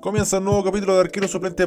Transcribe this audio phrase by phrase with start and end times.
[0.00, 1.66] Comienza un nuevo capítulo de Arquero Suplente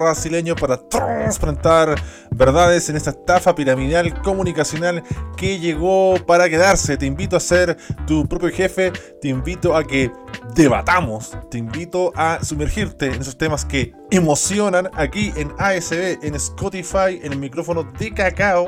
[0.00, 1.94] Brasileño para transparentar
[2.30, 5.02] verdades en esta estafa piramidal comunicacional
[5.36, 6.96] que llegó para quedarse.
[6.96, 10.10] Te invito a ser tu propio jefe, te invito a que
[10.54, 17.20] debatamos, te invito a sumergirte en esos temas que emocionan aquí en ASB, en Spotify,
[17.22, 18.66] en el micrófono de cacao,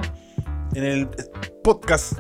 [0.75, 1.09] en el
[1.65, 2.13] podcast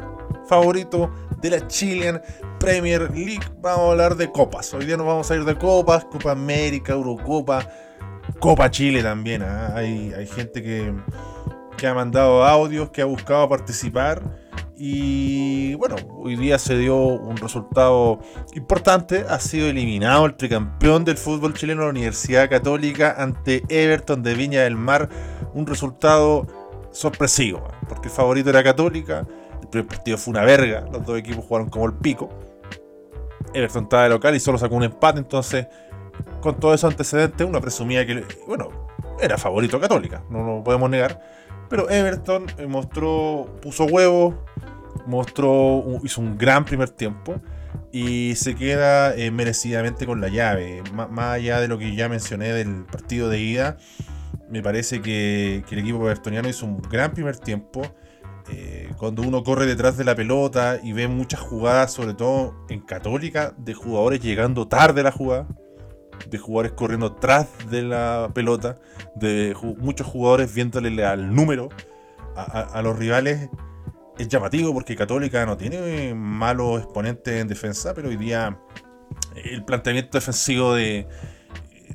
[0.48, 2.20] favorito de la Chilean
[2.59, 3.41] Premier League.
[3.60, 4.73] Vamos a hablar de copas.
[4.74, 7.66] Hoy día nos vamos a ir de copas, Copa América, Eurocopa,
[8.38, 9.42] Copa Chile también.
[9.42, 9.73] ¿ah?
[9.74, 10.92] Hay, hay, gente que,
[11.77, 14.23] que ha mandado audios, que ha buscado participar.
[14.80, 18.20] Y bueno, hoy día se dio un resultado
[18.55, 19.25] importante.
[19.28, 24.62] Ha sido eliminado el tricampeón del fútbol chileno, la Universidad Católica, ante Everton de Viña
[24.62, 25.08] del Mar.
[25.52, 26.47] Un resultado
[26.92, 27.75] sorpresivo, ¿ah?
[27.89, 29.27] porque el favorito era Católica.
[29.69, 32.30] El primer partido fue una verga, los dos equipos jugaron como el pico.
[33.52, 35.66] Everton estaba de local y solo sacó un empate, entonces
[36.41, 38.70] con todos esos antecedentes uno presumía que, bueno,
[39.20, 41.20] era favorito Católica, no lo podemos negar.
[41.69, 44.42] Pero Everton mostró, puso huevo,
[45.06, 47.34] mostró, hizo un gran primer tiempo
[47.92, 50.83] y se queda eh, merecidamente con la llave.
[50.94, 53.77] más allá de lo que ya mencioné del partido de ida,
[54.48, 57.83] me parece que, que el equipo evertoniano hizo un gran primer tiempo.
[58.51, 62.81] Eh, cuando uno corre detrás de la pelota y ve muchas jugadas, sobre todo en
[62.81, 65.47] Católica, de jugadores llegando tarde a la jugada,
[66.29, 68.79] de jugadores corriendo tras de la pelota,
[69.15, 71.69] de muchos jugadores viéndole al número
[72.37, 73.49] a, los rivales,
[74.17, 78.59] es llamativo porque Católica no tiene malos exponentes en defensa, pero hoy día
[79.35, 81.09] el planteamiento defensivo de,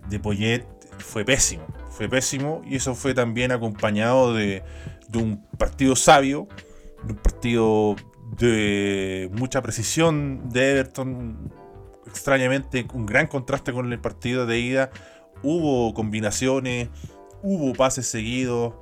[0.09, 0.66] de Poyet
[1.00, 1.66] fue pésimo.
[1.90, 4.63] Fue pésimo y eso fue también acompañado de
[5.13, 6.47] de un partido sabio,
[7.06, 7.96] de un partido
[8.38, 11.53] de mucha precisión de Everton.
[12.07, 14.91] Extrañamente, un gran contraste con el partido de ida.
[15.41, 16.90] Hubo combinaciones,
[17.41, 18.74] hubo pases seguidos.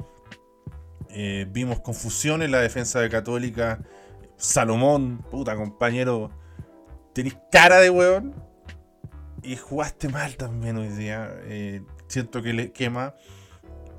[1.10, 3.80] Eh, vimos confusión en la defensa de Católica.
[4.38, 6.32] Salomón, puta compañero,
[7.14, 8.34] tenés cara de hueón.
[9.44, 11.30] Y jugaste mal también hoy día.
[11.44, 13.16] Eh, siento que le quema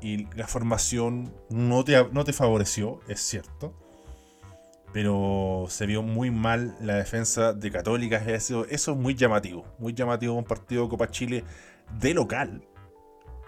[0.03, 3.73] y la formación no te, no te favoreció, es cierto.
[4.93, 8.19] Pero se vio muy mal la defensa de Católica.
[8.19, 9.65] Eso, eso es muy llamativo.
[9.79, 11.45] Muy llamativo un partido de Copa Chile
[11.99, 12.63] de local.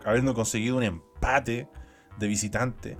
[0.05, 1.69] Habiendo conseguido un empate
[2.19, 2.97] de visitante.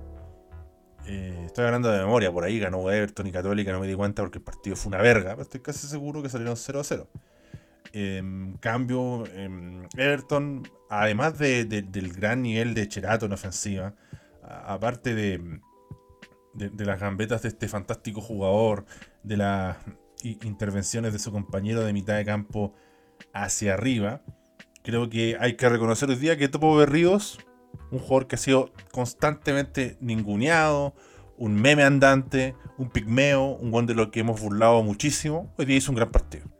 [1.07, 4.23] Eh, estoy hablando de memoria, por ahí ganó Everton y Católica, no me di cuenta
[4.23, 7.07] porque el partido fue una verga, pero estoy casi seguro que salieron 0 a 0.
[7.97, 9.23] En cambio,
[9.95, 13.95] Everton, además del gran nivel de Cherato en ofensiva,
[14.43, 15.61] aparte de,
[16.53, 18.83] las gambetas de este fantástico jugador,
[19.23, 19.77] de las
[20.23, 22.73] intervenciones de su compañero de mitad de campo
[23.31, 24.21] hacia arriba,
[24.83, 27.39] creo que hay que reconocer hoy día que Topo Berríos,
[27.91, 30.95] un jugador que ha sido constantemente ninguneado,
[31.37, 35.77] un meme andante, un pigmeo, un buen de lo que hemos burlado muchísimo, hoy día
[35.77, 36.54] hizo un gran partido.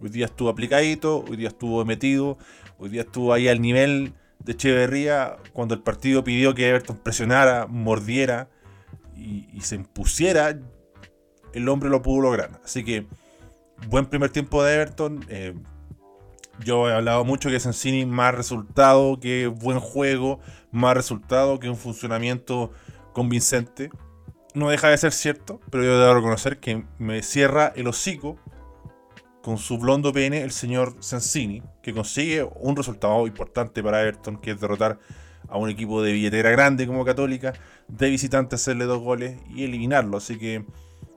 [0.00, 2.36] Hoy día estuvo aplicadito, hoy día estuvo metido,
[2.78, 7.66] hoy día estuvo ahí al nivel de Echeverría cuando el partido pidió que Everton presionara,
[7.66, 8.50] mordiera
[9.14, 10.58] y, se impusiera,
[11.54, 12.60] el hombre lo pudo lograr.
[12.62, 13.06] Así que
[13.88, 15.24] buen primer tiempo de Everton.
[15.30, 15.54] Eh,
[16.62, 20.40] yo he hablado mucho que Sensini más resultado que buen juego,
[20.70, 22.70] más resultado que un funcionamiento
[23.14, 23.90] convincente.
[24.54, 28.38] No deja de ser cierto, pero yo debo reconocer que me cierra el hocico
[29.46, 34.50] con su blondo pene el señor Sensini, que consigue un resultado importante para Everton, que
[34.50, 34.98] es derrotar
[35.48, 37.52] a un equipo de billetera grande como Católica,
[37.86, 40.16] de visitante hacerle dos goles y eliminarlo.
[40.16, 40.66] Así que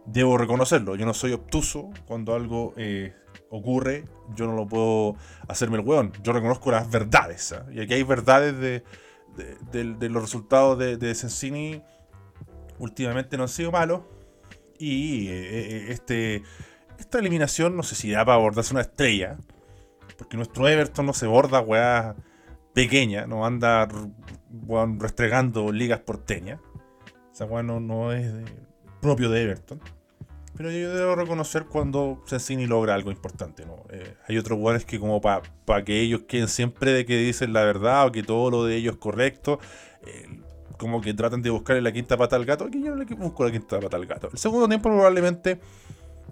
[0.06, 0.96] debo reconocerlo.
[0.96, 3.16] Yo no soy obtuso cuando algo eh,
[3.50, 4.06] ocurre,
[4.36, 5.16] yo no lo puedo
[5.48, 6.14] hacerme el hueón.
[6.22, 7.52] Yo reconozco las verdades.
[7.54, 7.66] ¿ah?
[7.74, 11.82] Y aquí hay verdades de, los resultados de, de Sensini.
[12.78, 14.02] Últimamente no han sido malos.
[14.78, 16.44] Y eh, eh, este
[17.00, 19.38] esta eliminación no sé si da para abordarse una estrella.
[20.18, 22.16] Porque nuestro Everton no se borda, weá,
[22.74, 23.26] pequeña.
[23.26, 23.88] No anda
[25.00, 26.60] restregando ligas porteñas.
[27.32, 28.32] O sea, weá no, es
[29.02, 29.80] propio de Everton.
[30.58, 33.86] Pero yo debo reconocer cuando Sensini logra algo importante, ¿no?
[33.92, 37.64] Eh, hay otros jugadores que como para que ellos queden siempre de que dicen la
[37.64, 39.60] verdad o que todo lo de ellos es correcto,
[40.80, 42.66] como que tratan de buscarle la quinta pata al gato.
[42.66, 44.30] Aquí yo no le busco la quinta pata al gato.
[44.32, 45.60] El segundo tiempo probablemente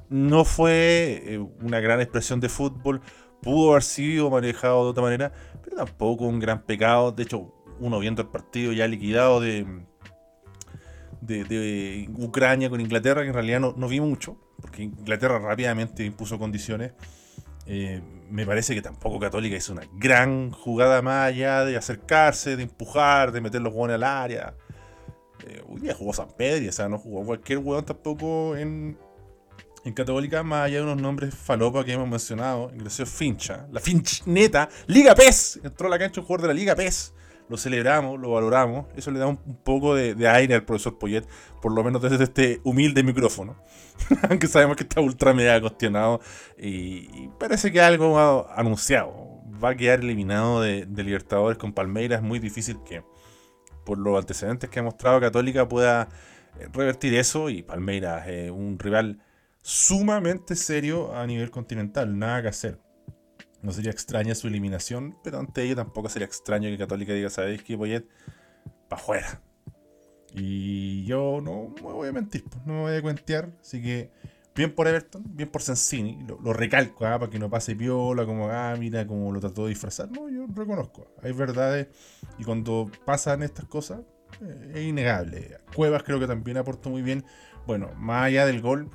[0.09, 3.01] no fue eh, una gran expresión de fútbol,
[3.41, 5.31] pudo haber sido manejado de otra manera,
[5.63, 7.11] pero tampoco un gran pecado.
[7.11, 9.65] De hecho, uno viendo el partido ya liquidado de,
[11.21, 16.93] de, Ucrania con Inglaterra, que en realidad no, vi mucho, porque Inglaterra rápidamente impuso condiciones
[17.69, 22.63] Eh, me parece que tampoco Católica hizo una gran jugada más allá de acercarse, de
[22.63, 24.55] empujar, de meter los hueones al área.
[25.45, 28.97] Eh, hoy día jugó San Pedro, o sea, no jugó cualquier hueón tampoco en,
[29.87, 32.71] en Católica, más allá de unos nombres falopa que hemos mencionado.
[32.73, 35.61] Ingresó Fincha, la Finch neta, Liga PES.
[35.63, 37.13] Entró a la cancha un jugador de la Liga PES
[37.49, 38.87] lo celebramos, lo valoramos.
[38.95, 41.25] Eso le da un, poco de, aire al profesor Poyet,
[41.61, 43.55] por lo menos desde este humilde micrófono.
[44.29, 46.19] Aunque sabemos que está ultra mega cuestionado
[46.57, 49.41] y, parece que algo ha anunciado.
[49.63, 52.21] Va a quedar eliminado de, Libertadores con Palmeiras.
[52.21, 53.03] Es muy difícil que,
[53.85, 56.09] por los antecedentes que ha mostrado Católica, pueda
[56.73, 57.49] revertir eso.
[57.49, 59.19] Y Palmeiras es un rival
[59.67, 62.17] sumamente serio a nivel continental.
[62.17, 62.79] Nada que hacer.
[63.61, 67.63] No sería extraña su eliminación, pero ante ello tampoco sería extraño que Católica diga, ¿sabéis
[67.63, 68.05] qué, Poyet?
[68.87, 69.41] Pa' afuera.
[70.33, 73.49] Y yo no me voy a mentir, pues, no me voy a cuentear.
[73.59, 74.09] Así que,
[74.55, 76.25] bien por Everton, bien por Sensini.
[76.25, 77.19] Lo, recalco, ¿ah?
[77.19, 78.73] para que no pase piola, como, ah,
[79.05, 80.09] como lo trató de disfrazar.
[80.11, 81.13] No, yo reconozco.
[81.21, 81.87] Hay verdades
[82.37, 83.99] y cuando pasan estas cosas,
[84.39, 85.57] eh, es innegable.
[85.75, 87.25] Cuevas creo que también aportó muy bien.
[87.65, 88.89] Bueno, más allá del gol,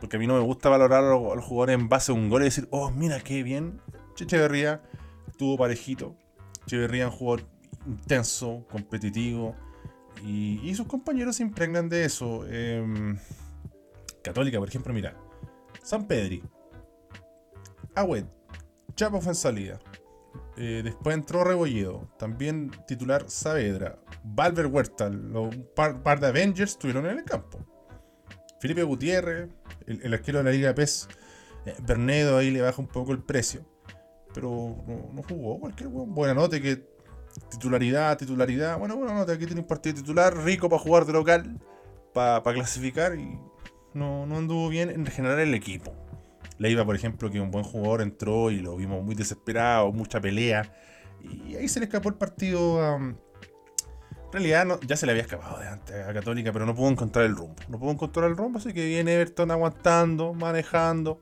[0.00, 2.42] porque a mí no me gusta valorar a los, jugadores en base a un gol
[2.42, 3.80] y decir, oh, mira qué bien
[4.24, 4.82] Echeverría
[5.28, 6.16] estuvo parejito.
[6.64, 7.46] Echeverría es un jugador
[7.86, 9.54] intenso, competitivo.
[10.24, 12.46] Y, sus compañeros se impregnan de eso.
[12.48, 13.18] Em,
[14.22, 15.14] Católica, por ejemplo, mira.
[15.82, 16.42] San Pedri.
[17.94, 18.24] Agüed.
[18.94, 19.78] Chapo fue en salida.
[20.56, 22.08] Eh, después entró Rebolledo.
[22.18, 23.98] También titular Saavedra.
[24.24, 25.08] Valver Huerta.
[25.08, 27.58] Un par, de Avengers estuvieron en el campo.
[28.60, 29.48] Felipe Gutiérrez.
[29.86, 31.08] El, arquero de la Liga de PES.
[31.66, 33.64] Eh, Bernedo ahí le baja un poco el precio
[34.36, 36.84] pero no, jugó cualquier Buena nota que
[37.50, 38.78] titularidad, titularidad.
[38.78, 41.58] Bueno, buena nota, aquí tiene un partido titular rico para jugar de local,
[42.12, 43.38] para clasificar y
[43.94, 45.94] no, anduvo bien en regenerar el equipo.
[46.58, 50.70] Leiva, por ejemplo, que un buen jugador entró y lo vimos muy desesperado, mucha pelea.
[51.22, 53.14] Y ahí se le escapó el partido a.
[54.26, 57.24] En realidad ya se le había escapado de antes a Católica, pero no pudo encontrar
[57.26, 57.56] el rumbo.
[57.68, 61.20] No pudo encontrar el rumbo, así que viene Everton aguantando, manejando.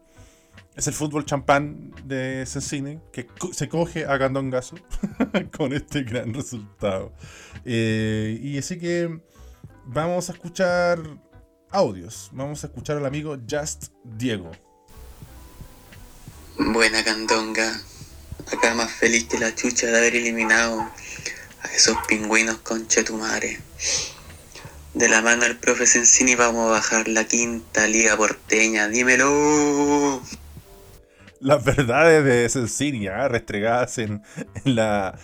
[0.74, 4.76] Es el fútbol champán de Sensini que se coge a Candongazo
[5.56, 7.12] con este gran resultado.
[7.64, 9.20] Eh, y así que
[9.84, 10.98] vamos a escuchar
[11.70, 12.30] audios.
[12.32, 14.50] Vamos a escuchar al amigo Just Diego.
[16.58, 17.80] Buena Candonga.
[18.52, 20.90] Acá más feliz que la chucha de haber eliminado
[21.64, 23.58] a esos pingüinos con Chetumare.
[24.94, 28.86] De la mano del profe Sensini vamos a bajar la quinta liga porteña.
[28.88, 30.22] Dímelo
[31.44, 34.22] las verdades de Cecilia restregadas en,
[34.64, 35.18] la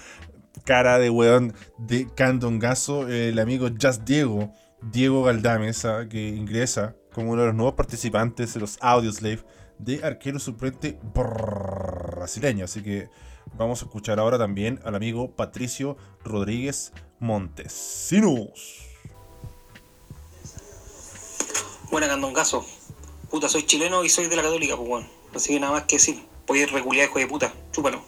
[0.64, 4.52] cara de weón de Candongazo, el amigo Just Diego,
[4.82, 9.42] Diego Galdamesa, que ingresa como uno de los nuevos participantes de los Audioslave
[9.78, 12.66] de arquero suplente brasileño.
[12.66, 13.08] Así que
[13.56, 18.86] vamos a escuchar ahora también al amigo Patricio Rodríguez Montesinos.
[21.90, 22.64] Buena Candongazo.
[23.30, 25.06] Puta, soy chileno y soy de la Católica, pues bueno.
[25.34, 26.24] Así que nada más que sí.
[26.46, 27.52] Voy a ir hijo de puta.
[27.72, 28.02] Chúpalo.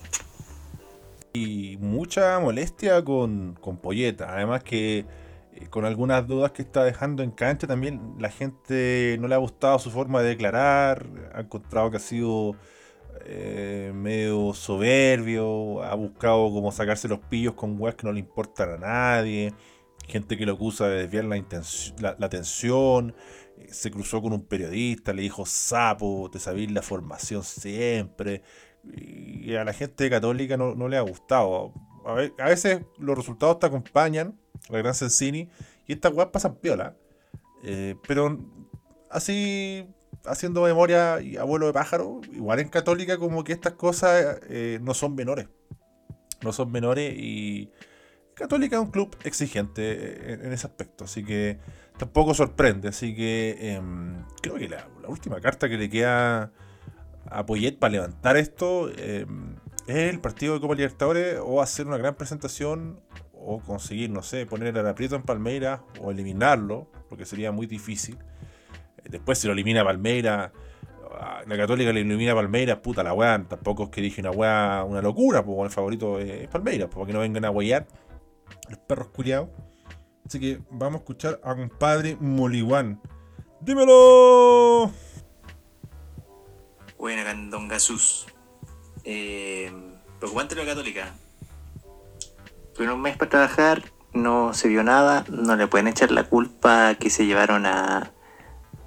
[1.33, 4.35] Y mucha molestia con, con Polleta.
[4.35, 5.07] Además que
[5.55, 9.39] eh, con algunas dudas que está dejando en cancha también la gente no le ha
[9.39, 11.07] gustado su forma de declarar.
[11.35, 12.57] Ha encontrado que ha sido
[13.25, 15.83] eh, medio soberbio.
[15.83, 19.53] Ha buscado como sacarse los pillos con weas que no le importan a nadie.
[20.07, 21.37] Gente que lo acusa de desviar la,
[22.01, 23.15] la, la atención
[23.71, 28.43] se cruzó con un periodista, le dijo sapo, te sabéis la formación siempre.
[28.85, 31.73] Y a la gente católica no, le ha gustado.
[32.05, 34.39] A, veces los resultados te acompañan,
[34.69, 35.49] la gran Sensini,
[35.87, 36.97] y estas weas pasan piola.
[37.65, 38.39] Eh, pero
[39.11, 39.87] así,
[40.27, 44.95] haciendo memoria y abuelo de pájaro, igual en católica como que estas cosas eh, no
[44.95, 45.49] son menores.
[46.43, 47.71] No son menores y
[48.35, 51.59] Católica es un club exigente en, ese aspecto, así que
[51.99, 52.89] tampoco sorprende.
[52.89, 56.51] Así que em, creo que la, última carta que le queda
[57.27, 61.99] a Poyet para levantar esto em, es el partido de Copa Libertadores o hacer una
[61.99, 63.01] gran presentación
[63.35, 68.19] o conseguir, no sé, poner el aprieto en Palmeiras o eliminarlo, porque sería muy difícil.
[69.05, 70.53] Después si lo elimina Palmeiras,
[71.13, 74.85] ah, la Católica le elimina Palmeiras, puta la weá, tampoco es que dije una weá,
[74.85, 77.87] una locura, pues el favorito es Palmeiras, pues, porque no vengan a huellar
[78.69, 79.49] los perros curiados.
[80.27, 83.01] Así que vamos a escuchar a compadre Moliguán.
[83.61, 84.91] ¡Dímelo!
[86.99, 88.27] Buena, Candón Gasús.
[89.05, 89.73] Eh,
[90.19, 91.13] preocupante la católica.
[92.75, 93.83] Tuvieron un mes para trabajar,
[94.13, 98.12] no se vio nada, no le pueden echar la culpa que se llevaron a,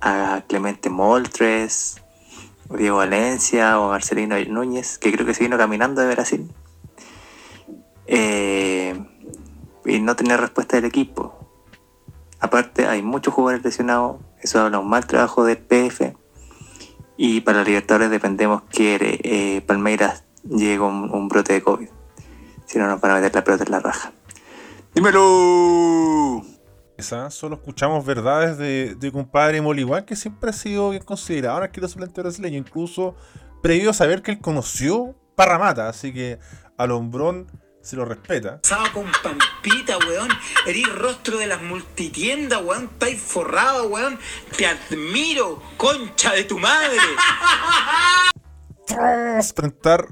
[0.05, 1.99] a Clemente Moltres,
[2.69, 6.51] Diego Valencia o Marcelino Núñez, que creo que se vino caminando de Brasil.
[8.05, 9.03] Eh,
[9.83, 11.33] y no tener respuesta del equipo.
[12.39, 16.15] Aparte, hay muchos jugadores lesionados, eso habla un mal trabajo del PF.
[17.17, 21.89] Y para Libertadores dependemos que eh, Palmeiras llegue un, un brote de COVID.
[22.67, 24.11] Si no, nos van a meter la pelota en la raja.
[24.93, 26.54] ¡Dímelo!
[26.97, 31.69] Esa, solo escuchamos verdades de, de compadre Moliguán, que siempre ha sido bien considerado en
[31.73, 33.15] el suplente brasileño, incluso
[33.61, 36.39] previo a saber que él conoció Parramata, así que
[36.77, 37.47] al hombrón
[37.81, 38.61] se lo respeta.
[38.61, 40.29] Pasaba con pampita, weón.
[40.65, 42.85] Eres rostro de las multitiendas, weón.
[42.85, 44.17] Estáis forrado, weón.
[44.57, 46.97] Te admiro, concha de tu madre.
[49.37, 50.07] Enfrentar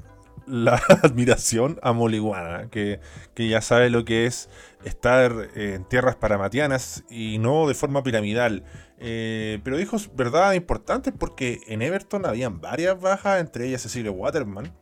[0.46, 3.00] la admiración a Moliguana, que,
[3.34, 4.48] que ya sabe lo que es
[4.84, 8.64] estar en tierras paramatianas y no de forma piramidal.
[8.98, 14.72] Eh, pero dijo verdad importantes porque en Everton habían varias bajas, entre ellas Cecilio Waterman.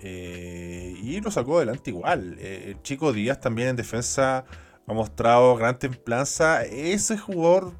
[0.00, 2.36] Eh, y lo sacó adelante igual.
[2.38, 4.44] Eh, el chico Díaz también en defensa
[4.86, 6.64] ha mostrado gran templanza.
[6.64, 7.72] Ese jugador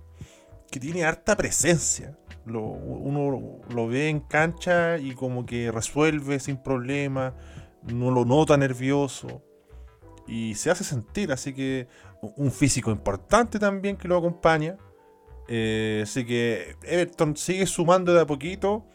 [0.70, 2.16] que tiene harta presencia.
[2.46, 7.34] Lo, uno lo ve en cancha y como que resuelve sin problema.
[7.82, 9.42] No lo nota nervioso
[10.26, 11.86] y se hace sentir, así que
[12.36, 14.76] un físico importante también que lo acompaña.
[15.48, 18.86] Eh, así que Everton sigue sumando de a poquito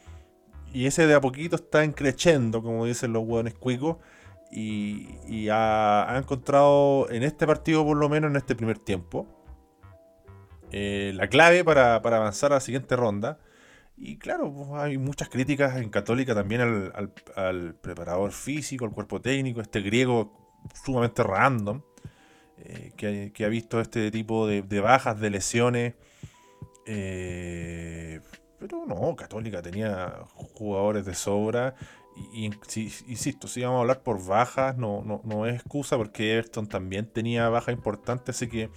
[0.74, 3.98] y ese de a poquito está encrechendo, como dicen los hueones cuicos.
[4.51, 9.27] Y, ha, encontrado en este partido, por lo menos en este primer tiempo,
[10.72, 13.40] eh, la clave para, avanzar a la siguiente ronda.
[13.98, 16.62] Y claro, pues, hay muchas críticas en Católica también
[17.36, 21.82] al, preparador físico, al cuerpo técnico, este griego sumamente random,
[22.58, 25.96] eh, que, ha visto este tipo de, bajas, de lesiones.
[26.86, 28.22] Eh,
[28.60, 31.76] pero no, Católica tenía jugadores de sobra.
[32.34, 37.06] Y, insisto, si vamos a hablar por bajas, no, no, es excusa porque Everton también
[37.06, 38.70] tenía bajas importantes, así que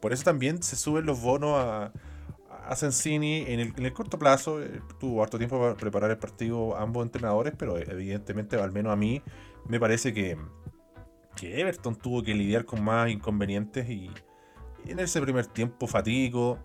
[0.00, 1.92] por eso también se suben los bonos a,
[2.70, 4.62] a Sensini en el, corto plazo.
[4.62, 8.96] Eh, tuvo harto tiempo para preparar el partido ambos entrenadores, pero evidentemente, al menos a
[8.96, 9.22] mí,
[9.66, 10.38] me parece que,
[11.36, 14.10] que Everton tuvo que lidiar con más inconvenientes y,
[14.86, 16.58] en ese primer tiempo fatídico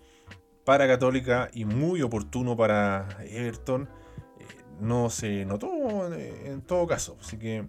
[0.64, 3.90] para Católica y muy oportuno para Everton
[4.38, 4.44] eh,
[4.80, 7.16] no se notó en todo caso.
[7.20, 7.68] Así que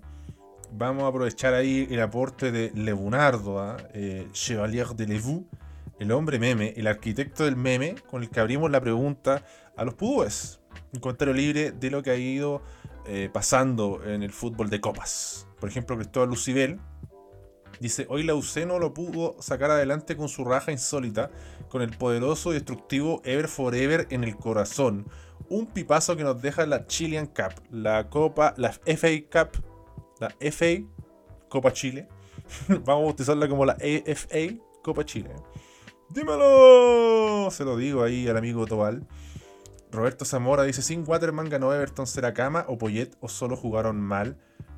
[0.71, 3.77] vamos a aprovechar ahí el aporte de Lebunardo, ¿ah?
[3.93, 5.47] eh, Chevalier de Levou,
[5.99, 9.43] el hombre meme, el arquitecto del meme, con el que abrimos la pregunta
[9.75, 10.59] a los pudúes.
[10.93, 12.61] Un comentario libre de lo que ha ido
[13.07, 15.47] eh, pasando en el fútbol de copas.
[15.59, 16.79] Por ejemplo, Cristóbal Lucibel
[17.79, 21.31] dice, hoy la UC no lo pudo sacar adelante con su raja insólita,
[21.69, 25.07] con el poderoso y destructivo Ever Forever en el corazón.
[25.49, 29.63] Un pipazo que nos deja la Chilean Cup, la Copa, la FA Cup,
[30.19, 30.83] la FA
[31.49, 32.07] Copa Chile.
[32.67, 35.31] Vamos a bautizarla como la AFA Copa Chile.
[36.09, 37.49] ¡Dímelo!
[37.51, 39.07] Se lo digo ahí al amigo Tobal.
[39.91, 44.37] Roberto Zamora dice: Sin Waterman ganó Everton, ¿será cama o Poyet o solo jugaron mal?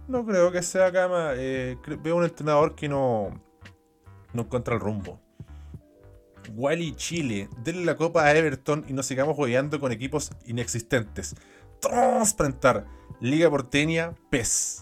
[0.09, 1.33] No creo que sea Cama.
[1.36, 3.29] Eh, veo un entrenador que no,
[4.33, 5.21] no encuentra el rumbo.
[6.55, 11.36] Wally Chile, denle la copa a Everton y nos sigamos jugando con equipos inexistentes.
[11.79, 12.88] Transplantar.
[13.21, 14.79] Liga Porteña, PES.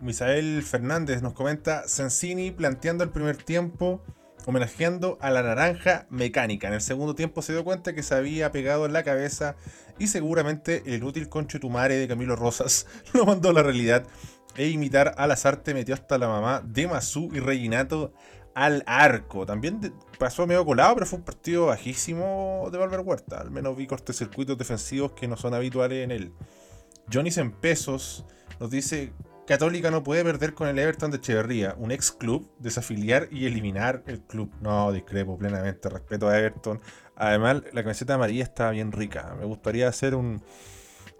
[0.00, 4.02] Misael Fernández nos comenta: Sensini planteando el primer tiempo
[4.48, 6.68] homenajeando a la naranja mecánica.
[6.68, 9.56] En el segundo tiempo se dio cuenta que se había pegado en la cabeza
[9.98, 14.06] y seguramente el inútil conchetumare de Camilo Rosas lo mandó a la realidad
[14.56, 18.14] e imitar a las artes metió hasta la mamá de Mazú y Reginato
[18.54, 19.44] al arco.
[19.44, 23.42] También pasó medio colado, pero fue un partido bajísimo de Valver Huerta.
[23.42, 26.32] Al menos vi cortecircuitos defensivos que no son habituales en él.
[27.12, 28.24] Johnny en pesos
[28.58, 29.12] nos dice:
[29.48, 34.02] Católica no puede perder con el Everton de Echeverría, un ex club, desafiliar y eliminar
[34.06, 34.52] el club.
[34.60, 36.82] No, discrepo plenamente, respeto a Everton.
[37.16, 39.34] Además, la camiseta amarilla está bien rica.
[39.40, 40.42] Me gustaría hacer un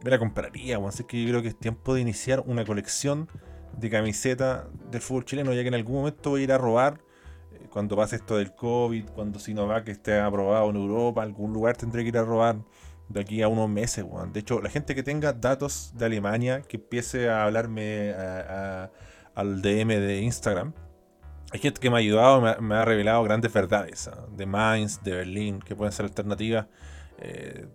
[0.04, 3.30] me la compraría, así que yo creo que es tiempo de iniciar una colección
[3.78, 7.00] de camisetas del fútbol chileno, ya que en algún momento voy a ir a robar
[7.52, 12.02] eh, cuando pase esto del COVID, cuando Sinovac esté aprobado en Europa, algún lugar tendré
[12.02, 12.56] que ir a robar
[13.08, 16.76] de aquí a unos meses, De hecho, la gente que tenga datos de Alemania, que
[16.76, 18.14] empiece a hablarme
[19.34, 20.72] al DM de Instagram.
[21.50, 24.26] Hay gente que me ha ayudado, me ha, revelado grandes verdades ¿ah?
[24.36, 26.66] de Mainz, de Berlín, que pueden ser alternativas.
[27.20, 27.66] Eh,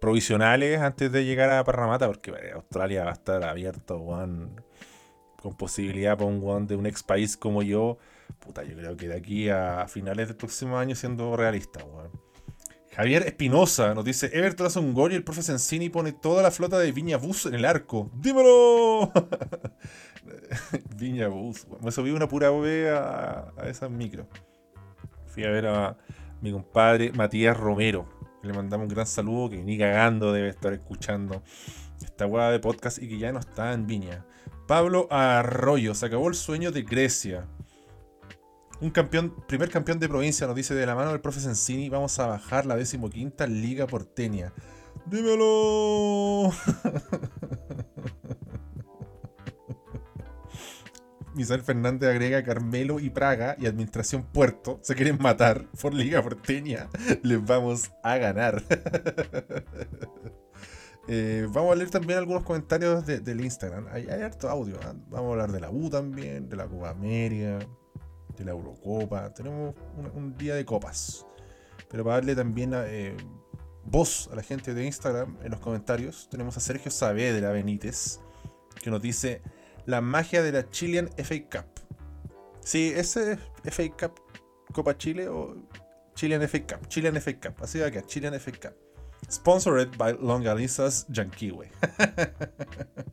[0.00, 6.28] provisionales antes de llegar a Parramata, porque Australia va a estar abierto, con posibilidad para
[6.28, 7.96] un one de un ex país como yo.
[8.38, 11.80] Puta, yo creo que de aquí a finales del próximo año siendo realista,
[12.96, 16.50] Javier Espinosa nos dice: Everton hace un gol y el profe Sensini pone toda la
[16.50, 18.10] flota de Viña Bus en el arco.
[18.14, 19.12] ¡Dímelo!
[20.96, 21.66] Viña Bus.
[21.82, 24.26] Me subí una pura B a, a esas micro.
[25.26, 25.98] Fui a ver a
[26.40, 28.08] mi compadre Matías Romero.
[28.42, 31.42] Le mandamos un gran saludo que ni cagando debe estar escuchando
[32.02, 34.24] esta hueá de podcast y que ya no está en Viña.
[34.66, 37.46] Pablo Arroyo, se acabó el sueño de Grecia.
[38.80, 42.18] Un campeón, primer campeón de provincia, nos dice de la mano del profe Sensini, vamos
[42.18, 44.52] a bajar la decimoquinta Liga Porteña.
[45.06, 46.52] ¡Dímelo!
[51.34, 56.88] Misael Fernández agrega Carmelo y Praga y Administración Puerto se quieren matar por Liga Porteña.
[57.22, 58.62] Les vamos a ganar.
[61.08, 63.86] Eh, vamos a leer también algunos comentarios del Instagram.
[63.92, 64.74] Hay, harto audio.
[64.82, 64.92] ¿ah?
[65.06, 67.60] Vamos a hablar de la U también, de la Copa América,
[68.36, 69.32] de la Eurocopa.
[69.32, 69.74] Tenemos
[70.14, 71.26] un, día de copas.
[71.88, 73.16] Pero para darle también eh,
[73.84, 78.20] voz a la gente de Instagram en los comentarios, tenemos a Sergio Saavedra Benítez,
[78.82, 79.42] que nos dice
[79.86, 81.66] la magia de la Chilean FA Cup.
[82.60, 84.20] Sí, ese es FA Cup,
[84.72, 85.56] Copa Chile o
[86.14, 86.88] Chilean FA Cup.
[86.88, 87.62] Chilean FA Cup.
[87.62, 88.74] Así va que Chilean FA Cup.
[89.30, 91.70] Sponsored by Longalizas Yanquiwe.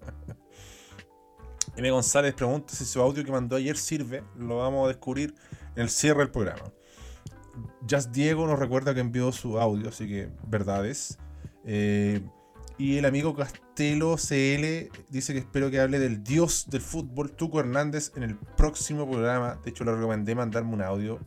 [1.75, 1.89] M.
[1.89, 4.23] González pregunta si su audio que mandó ayer sirve.
[4.37, 5.33] Lo vamos a descubrir
[5.75, 6.63] en el cierre del programa.
[7.89, 11.17] Just Diego nos recuerda que envió su audio, así que verdades.
[11.65, 12.21] Eh,
[12.77, 17.59] y el amigo Castelo CL dice que espero que hable del dios del fútbol, Tuco
[17.59, 19.59] Hernández, en el próximo programa.
[19.63, 21.19] De hecho, le recomendé mandarme un audio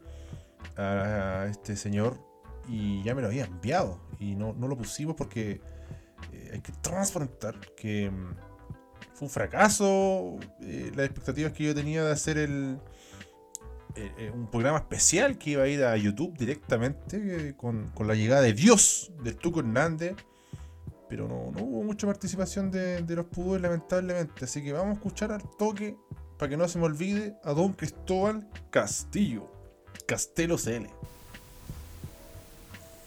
[0.77, 2.21] a este señor
[2.69, 5.61] y ya me lo había enviado y no, lo pusimos porque
[6.33, 8.35] eh, hay que transparentar que mm,
[9.17, 12.79] fue un fracaso eh, las expectativas que yo tenía de hacer el
[13.95, 18.53] eh, un programa especial que iba a ir a YouTube directamente con, la llegada de
[18.53, 20.15] Dios del Tuco Hernández
[21.09, 24.45] pero no, hubo mucha participación de, de los pudores lamentablemente.
[24.45, 25.97] Así que vamos a escuchar al toque
[26.37, 29.49] para que no se me olvide a don Cristóbal Castillo
[30.07, 30.89] Castelo CL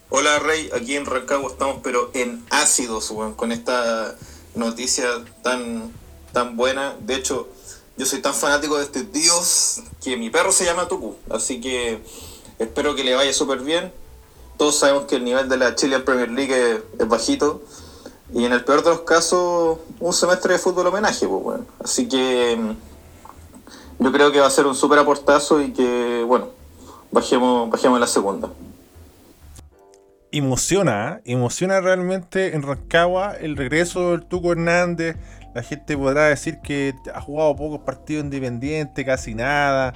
[0.08, 4.16] Hola Rey, aquí en Rancagua estamos pero en ácidos, con esta
[4.56, 5.06] noticia
[5.42, 5.92] tan,
[6.32, 6.94] tan buena.
[7.00, 7.48] De hecho,
[7.96, 12.00] yo soy tan fanático de este dios que mi perro se llama Tuku, así que
[12.58, 13.92] espero que le vaya súper bien.
[14.56, 17.62] Todos sabemos que el nivel de la Chilean Premier League es, bajito.
[18.32, 21.66] Y en el peor de los casos, un semestre de fútbol homenaje, pues bueno.
[21.82, 26.48] Así que mm, yo creo que va a ser un súper aportazo y que, bueno,
[27.10, 28.50] bajemos, bajemos la segunda
[30.32, 31.32] emociona, ¿eh?
[31.32, 35.16] emociona realmente en Rancagua el regreso del Tuco Hernández.
[35.54, 39.92] La gente podrá decir que ha jugado pocos partidos independientes, casi nada.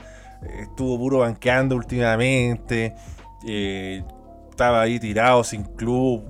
[0.61, 2.95] Estuvo puro banqueando últimamente.
[3.47, 4.03] Eh,
[4.51, 6.25] estaba ahí tirado sin club.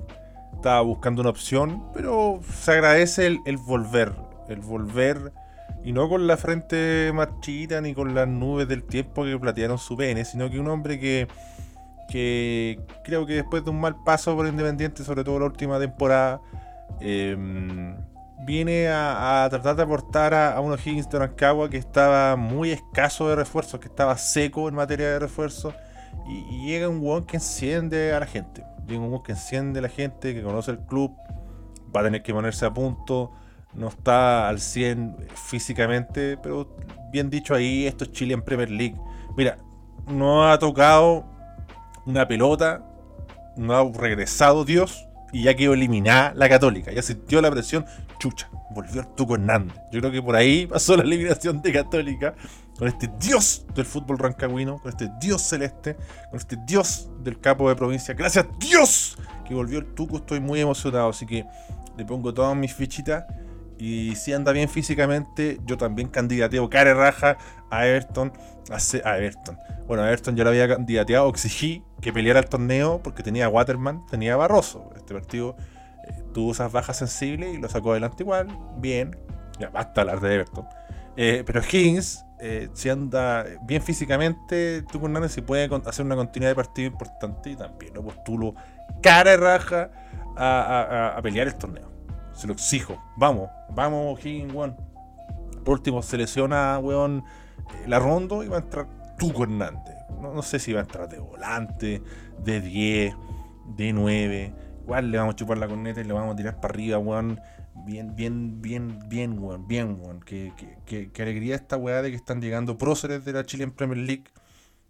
[0.53, 1.91] Estaba buscando una opción.
[1.93, 4.13] Pero se agradece el, el volver.
[4.47, 5.33] El volver.
[5.83, 9.95] Y no con la frente marchita ni con las nubes del tiempo que platearon su
[9.95, 11.27] pene, sino que un hombre que
[12.07, 16.41] que creo que después de un mal paso por Independiente, sobre todo la última temporada,
[16.99, 17.95] em,
[18.45, 23.35] viene a, tratar de aportar a, unos Higgins de Rancagua que estaba muy escaso de
[23.35, 25.73] refuerzos, que estaba seco en materia de refuerzos,
[26.27, 28.63] y, llega un weón que enciende a la gente.
[28.87, 31.15] Llega un weón que enciende a la gente, que conoce el club,
[31.95, 33.31] va a tener que ponerse a punto,
[33.73, 36.77] no está al 100 físicamente, pero
[37.11, 38.95] bien dicho ahí, esto es Chile en Premier League.
[39.35, 39.57] Mira,
[40.07, 41.25] no ha tocado
[42.05, 42.85] una pelota,
[43.57, 46.91] no ha regresado Dios y ya quedó eliminada la Católica.
[46.91, 47.85] Ya sintió la presión,
[48.19, 49.75] chucha, volvió Arturo Hernández.
[49.91, 52.35] Yo creo que por ahí pasó la eliminación de Católica
[52.77, 55.95] con este Dios del fútbol rancagüino, con este Dios celeste,
[56.29, 58.13] con este Dios del capo de provincia.
[58.13, 61.45] Gracias Dios que volvió el Tuco, estoy muy emocionado, así que
[61.97, 63.25] le pongo todas mis fichitas.
[63.77, 67.37] Y si anda bien físicamente, yo también candidateo care raja
[67.69, 68.31] a Everton.
[68.69, 69.57] A, Everton.
[69.87, 74.05] Bueno, a Everton ya lo había candidateado, exigí que peleara el torneo porque tenía Waterman,
[74.07, 74.91] tenía Barroso.
[74.95, 75.55] Este partido
[76.07, 78.47] eh, tuvo esas bajas sensibles y lo sacó adelante igual.
[78.77, 79.15] Bien,
[79.59, 80.65] ya basta hablar de Everton.
[81.17, 86.51] Eh, pero Higgins, eh, si anda bien físicamente, tú Hernández si puede hacer una continuidad
[86.51, 88.55] de partido importante y también lo postulo
[89.01, 89.91] cara raja
[90.37, 91.94] a pelear el torneo.
[92.35, 93.01] Se lo exijo.
[93.17, 94.75] Vamos, vamos, Higgins, weón.
[95.63, 97.23] Por último, se lesiona, weón,
[97.57, 99.95] eh, la Rondo y va a entrar Tuco Hernández.
[100.21, 102.01] No, sé si va a entrar de volante,
[102.43, 103.15] de 10,
[103.75, 104.53] de 9.
[104.83, 107.39] Igual le vamos a chupar la corneta y le vamos a tirar para arriba, weón.
[107.85, 109.67] Bien, bien, bien, bien, weón.
[109.67, 110.19] Bien, weón.
[110.21, 114.25] Qué, alegría esta weá de que están llegando próceres de la Chilean Premier League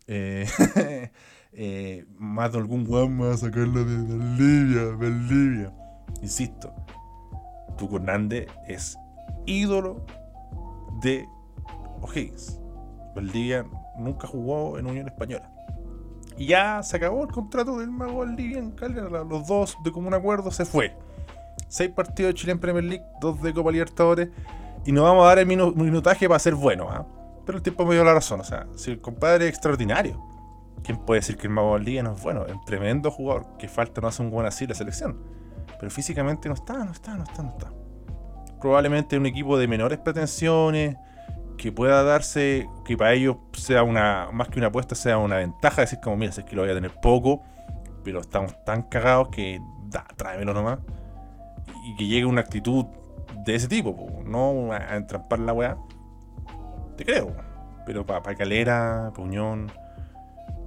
[0.08, 0.46] Eh,
[1.54, 5.74] eh, más de algún weón me va a sacarlo de Valdivia, Valdivia.
[6.22, 6.74] Insisto,
[7.78, 8.98] Tuco Hernández es
[9.46, 10.06] ídolo
[11.02, 11.28] de
[12.02, 12.60] O'Higgins.
[13.16, 13.66] Valdivia
[13.98, 15.52] nunca jugó en Unión Española.
[16.38, 19.24] Y ya se acabó el contrato del mago Valdivia en Calera.
[19.24, 20.94] Los dos, de común acuerdo, se fue.
[21.70, 24.30] Seis partidos de Chile en Premier League, dos de Copa Libertadores.
[24.86, 26.88] Y nos vamos a dar el minu- minutaje para ser buenos.
[26.92, 27.06] ¿ah?
[27.46, 28.42] Pero el tiempo me dio la razón.
[28.42, 30.22] O sea, si el compadre es extraordinario,
[30.84, 32.46] ¿quién puede decir que el mago Valdivia no es bueno?
[32.46, 33.46] Es un tremendo jugador.
[33.58, 35.18] Que falta no hace un buen así la selección.
[35.86, 37.72] Pero físicamente no está, no está, no está, no está.
[38.60, 40.98] Probablemente un equipo de menores pretensiones
[41.60, 45.82] que pueda darse, que para ellos sea una, más que una apuesta, sea una ventaja,
[45.82, 47.44] decir como, mira, sé que lo voy a tener poco,
[48.04, 50.80] pero estamos tan cagados que, da, tráemelo nomás.
[51.86, 52.86] Y que llegue una actitud
[53.46, 55.78] de ese tipo, po, no a, entrampar la weá.
[56.98, 57.32] Te creo,
[57.86, 59.72] pero para Calera, pa' Unión,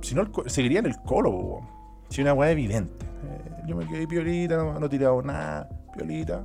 [0.00, 1.62] si no, el co- seguiría en el colo,
[2.08, 3.04] si una weá evidente.
[3.04, 6.42] Eh, yo me quedé piolita, no, no he tirado nada, piolita.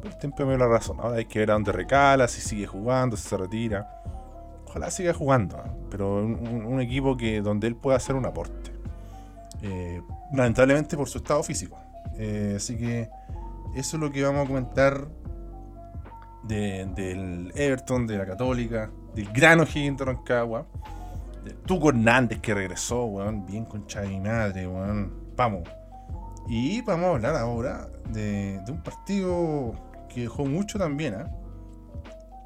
[0.00, 0.98] Pero el tiempo me dio la razón.
[1.00, 3.88] Ahora hay que ver a dónde recala, si sigue jugando, si se retira.
[4.66, 5.70] Ojalá siga jugando, ¿ah?
[5.90, 8.72] pero un, equipo que donde él pueda hacer un aporte.
[9.62, 10.00] Eh,
[10.32, 11.78] lamentablemente por su estado físico.
[12.18, 13.08] Eh, así que
[13.76, 15.06] eso es lo que vamos a comentar
[16.42, 20.66] de- del Everton, de la Católica, del gran O'Higgins de Rancagua,
[21.66, 25.32] Tuco Hernández que regresó, weón, bien con Chavi Madre, weón.
[25.36, 25.68] Vamos.
[26.48, 29.72] Y vamos a hablar ahora de, de un partido
[30.08, 31.30] que dejó mucho también, ¿ah?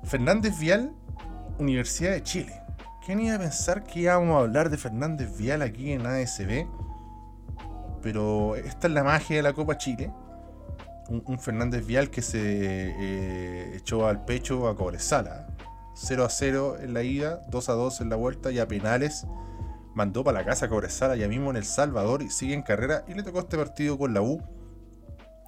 [0.05, 0.93] Fernández Vial,
[1.59, 2.63] Universidad de Chile.
[3.05, 6.67] ¿Quién iba a pensar que íbamos a hablar de Fernández Vial aquí en ASB?
[8.03, 10.13] Pero esta es la magia de la Copa Chile.
[11.09, 15.47] Un, Fernández Vial que se eh, echó al pecho a Cobresala.
[15.97, 19.27] 0 a 0 en la ida, 2 a 2 en la vuelta y a penales
[19.97, 23.03] mandó para la casa a Cobresala ya mismo en El Salvador y sigue en carrera
[23.09, 24.43] y le tocó este partido con la U,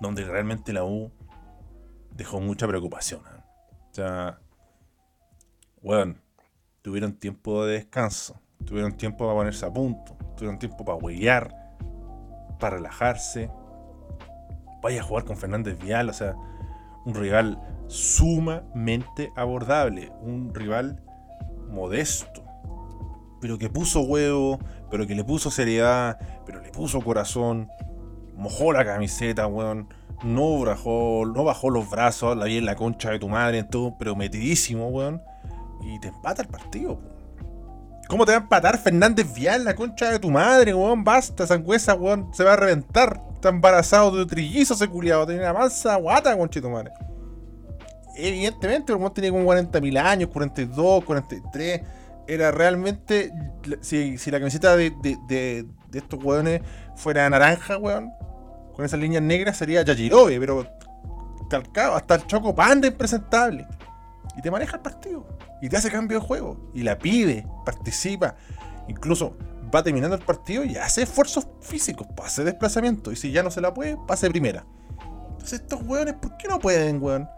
[0.00, 1.12] donde realmente la U
[2.16, 3.20] dejó mucha preocupación.
[3.20, 3.42] ¿eh?
[3.90, 4.40] O sea,
[5.82, 6.22] weón,
[6.80, 11.54] tuvieron tiempo de descanso, tuvieron tiempo para ponerse a punto, tuvieron tiempo para huellar,
[12.58, 13.50] para relajarse.
[14.80, 16.34] Vaya a jugar con Fernández Vial, o sea,
[17.04, 21.02] un rival sumamente abordable, un rival
[21.68, 22.44] modesto,
[23.40, 24.58] pero que puso huevo,
[24.90, 27.68] pero que le puso seriedad, pero le puso corazón,
[28.36, 29.88] mojó la camiseta, weón,
[30.22, 33.66] no bajó, no bajó los brazos, la vi en la concha de tu madre,
[33.98, 35.22] pero metidísimo, weón,
[35.82, 37.00] y te empata el partido.
[38.08, 41.04] ¿Cómo te va a empatar Fernández Vial, la concha de tu madre, weón?
[41.04, 43.22] Basta, sangüesa, weón, se va a reventar.
[43.34, 46.90] Está embarazado de trillizo ese culiado, tiene una mansa guata, concha de madre.
[48.18, 51.82] Evidentemente, el tenía como 40.000 años, 42, 43
[52.26, 53.32] era realmente.
[53.80, 55.66] Si, si la camiseta de, de, de-
[55.98, 56.60] estos weones
[56.96, 58.10] fuera naranja, weón,
[58.74, 60.66] con esas líneas negras sería Yajirobe, pero
[61.48, 63.66] calcado, hasta el Choco Panda impresentable.
[64.36, 65.26] Y te maneja el partido.
[65.62, 66.70] Y te hace cambio de juego.
[66.74, 68.36] Y la pide, participa.
[68.88, 69.36] Incluso
[69.74, 73.12] va terminando el partido y hace esfuerzos físicos, hace desplazamiento.
[73.12, 74.64] Y si ya no se la puede, pase primera.
[75.30, 77.28] Entonces estos weones, ¿por qué no pueden, weón?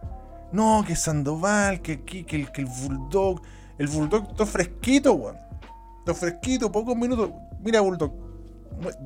[0.53, 3.43] No, que Sandoval, que, que, que el, que el Bulldog.
[3.79, 5.37] El Bulldog está fresquito, weón.
[6.01, 7.31] Está fresquito, pocos minutos.
[7.61, 8.13] Mira, Bulldog,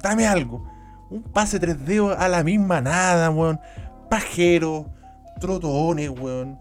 [0.03, 0.67] dame algo.
[1.11, 3.61] Un pase 3 dedos a la misma nada, weón.
[4.09, 4.87] Pajero,
[5.41, 6.59] trotones, weón.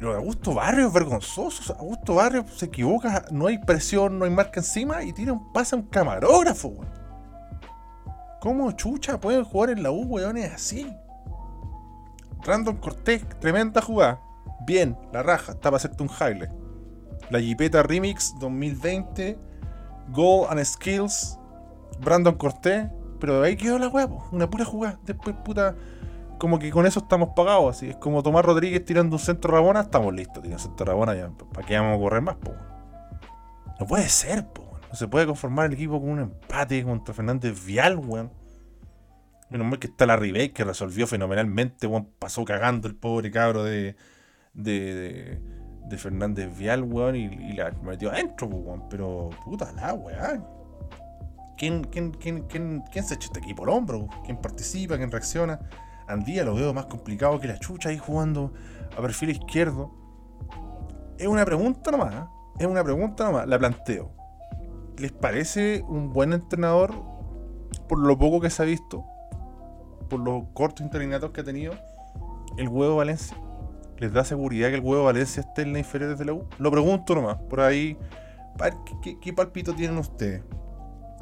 [0.00, 1.76] Lo de Augusto Barrios es vergonzoso.
[1.78, 5.76] Augusto Barrios se equivoca, no hay presión, no hay marca encima y tira un pase
[5.76, 7.00] a un camarógrafo, weón.
[8.40, 10.90] ¿Cómo chucha pueden jugar en la U, weones, así?
[12.44, 14.20] Random Cortés, tremenda jugada.
[14.66, 16.50] Bien, la raja, está para hacerte un highlight.
[17.30, 19.38] La Jipeta Remix 2020,
[20.08, 21.38] Goal and Skills,
[22.00, 22.88] Brandon Cortés,
[23.20, 24.98] pero ahí quedó la huevo, una pura jugada.
[25.04, 25.76] Después, puta,
[26.38, 27.76] como que con eso estamos pagados.
[27.76, 30.42] Así es como Tomás Rodríguez tirando un centro Rabona, estamos listos.
[30.42, 32.52] Tirando un centro Rabona, ya, ¿para qué vamos a correr más, po?
[33.78, 34.46] No puede ser.
[34.90, 38.32] No se puede conformar el equipo con un empate contra Fernández Vial, weón.
[39.50, 42.08] Menos mal que está la Ribey que resolvió fenomenalmente, weón.
[42.18, 43.96] Pasó cagando el pobre cabro de,
[44.54, 45.40] de, de,
[45.86, 48.88] de Fernández Vial, weón, y, y la metió adentro, po, weón.
[48.88, 50.44] Pero, puta la, weón.
[51.58, 54.08] ¿Quién, quién, quién, quién, quién se echa este equipo al hombro?
[54.24, 54.96] ¿Quién participa?
[54.96, 55.60] ¿Quién reacciona?
[56.08, 58.52] Andía lo veo más complicado que la chucha ahí jugando
[58.96, 59.92] a perfil izquierdo.
[61.18, 62.24] Es una pregunta nomás, ¿eh?
[62.60, 64.10] es una pregunta nomás, la planteo.
[64.96, 66.94] ¿Les parece un buen entrenador
[67.88, 69.04] por lo poco que se ha visto?
[70.10, 71.72] Por los cortos interinatos que ha tenido
[72.58, 73.36] el huevo Valencia.
[73.96, 76.46] ¿Les da seguridad que el huevo Valencia esté en la inferior de la U?
[76.58, 77.96] Lo pregunto nomás, por ahí
[79.20, 80.42] ¿qué, palpito tienen ustedes?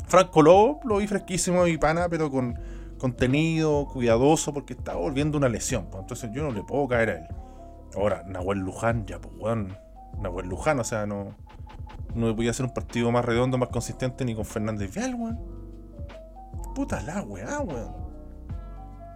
[0.06, 2.58] Franco Lobo lo vi fresquísimo y pana, pero con
[2.98, 5.86] contenido, cuidadoso, porque estaba volviendo una lesión.
[5.90, 7.26] pues, entonces yo no le puedo caer a él.
[7.94, 9.76] Ahora, Nahuel Luján, ya pues weón.
[10.20, 11.36] Nahuel Luján, o sea, no.
[12.14, 15.38] No podía hacer un partido más redondo, más consistente ni con Fernández Vial, weón.
[16.74, 18.07] Puta la weá, weón.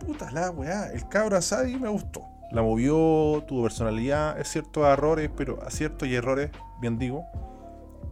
[0.06, 0.90] Puta la weá.
[0.92, 2.28] El cabro Asadi me gustó.
[2.50, 7.24] La movió, tuvo personalidad, es cierto, errores, pero aciertos y errores, bien digo.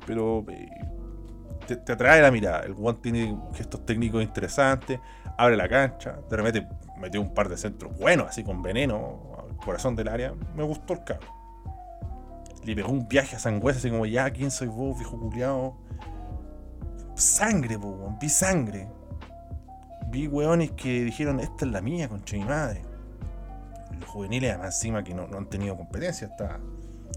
[0.06, 0.68] Pero eh,
[1.66, 2.60] te, atrae la mirada.
[2.60, 4.98] El Juan tiene gestos técnicos interesantes,
[5.36, 6.66] abre la cancha, de repente
[6.98, 10.32] metió un par de centros buenos, así con veneno, al corazón del área.
[10.54, 11.28] Me gustó el cabro.
[12.64, 15.76] Le pegó un viaje a Sangüesa, así como, ya, ¿quién soy vos, viejo culiao?
[17.14, 18.88] Sangre, po, vi sangre.
[20.08, 22.82] Vi weones que dijeron, esta es la mía, concha mi madre.
[23.98, 26.58] Los juveniles, además, encima que no, no han tenido competencia, está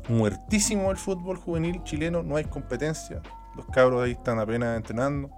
[0.09, 3.21] muertísimo el fútbol juvenil chileno, no hay competencia.
[3.55, 5.29] Los cabros ahí están apenas entrenando.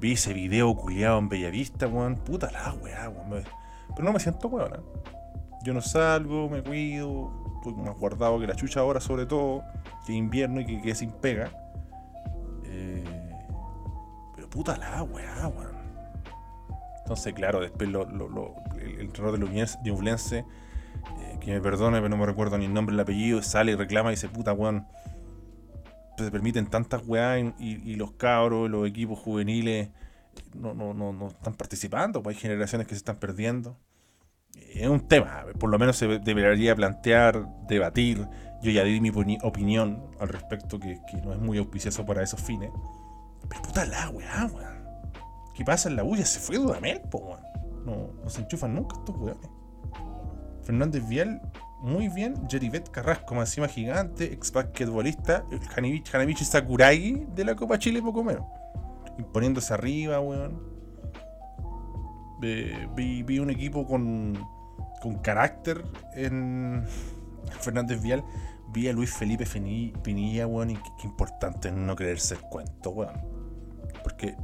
[0.00, 2.16] Vi ese video culiado en Bellavista, weón.
[2.16, 3.44] Puta la weá, weón.
[3.94, 4.74] Pero no me siento weón.
[4.74, 4.80] ¿eh?
[5.64, 9.62] Yo no salgo, me cuido, estoy más guardado que la chucha ahora, sobre todo,
[10.06, 11.50] que invierno y que quede sin pega.
[12.64, 13.04] Eh,
[14.34, 15.73] pero puta la weá, weón.
[17.04, 22.16] Entonces, claro, después lo, lo- el, entrenador de Ñublense, eh, que me perdone, pero no
[22.16, 24.86] me recuerdo ni el nombre, el apellido, sale y reclama y dice, puta weón,
[26.16, 29.90] se permiten tantas weá y, los cabros, los equipos juveniles
[30.54, 33.76] no, no, no, no están participando, pues hay generaciones que se están perdiendo.
[34.72, 38.26] Es un tema, por lo menos se debería plantear, debatir.
[38.62, 42.22] Yo ya di mi opini- opinión al respecto, que, que no es muy auspicioso para
[42.22, 42.70] esos fines.
[43.48, 44.73] Pero puta la weá, weón.
[45.54, 46.04] ¿Qué pasa en la?
[46.16, 47.40] Ya se fue Dudamel, po, weón.
[47.84, 49.48] No, no se enchufan nunca estos weones.
[50.64, 51.40] Fernández Vial,
[51.80, 52.48] muy bien.
[52.48, 55.44] Jeribet Carrasco, más encima gigante, ex basquetbolista.
[55.50, 58.44] El Sakuragi de la Copa Chile, poco menos.
[59.18, 60.74] Imponiéndose arriba, weón.
[62.40, 64.34] Vi, vi un equipo con,
[65.00, 66.84] con carácter en
[67.60, 68.24] Fernández Vial.
[68.72, 69.46] Vi a Luis Felipe
[70.02, 73.14] Pinilla, weón, y qué, qué importante no creerse el cuento, weón.
[74.02, 74.36] Porque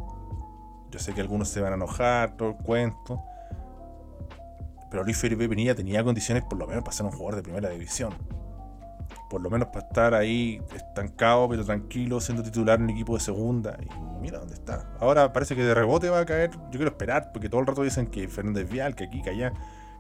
[0.90, 3.22] yo sé que algunos se van a enojar, todo el cuento.
[4.90, 7.68] Pero Luis Felipe Pinilla tenía condiciones por lo menos para ser un jugador de primera
[7.68, 8.12] división.
[9.28, 13.20] Por lo menos para estar ahí estancado, pero tranquilo, siendo titular en un equipo de
[13.20, 13.76] segunda.
[13.80, 13.88] Y
[14.20, 14.90] mira dónde está.
[14.98, 16.50] Ahora parece que de rebote va a caer.
[16.50, 19.52] Yo quiero esperar, porque todo el rato dicen que Fernández Vial, que aquí, que allá.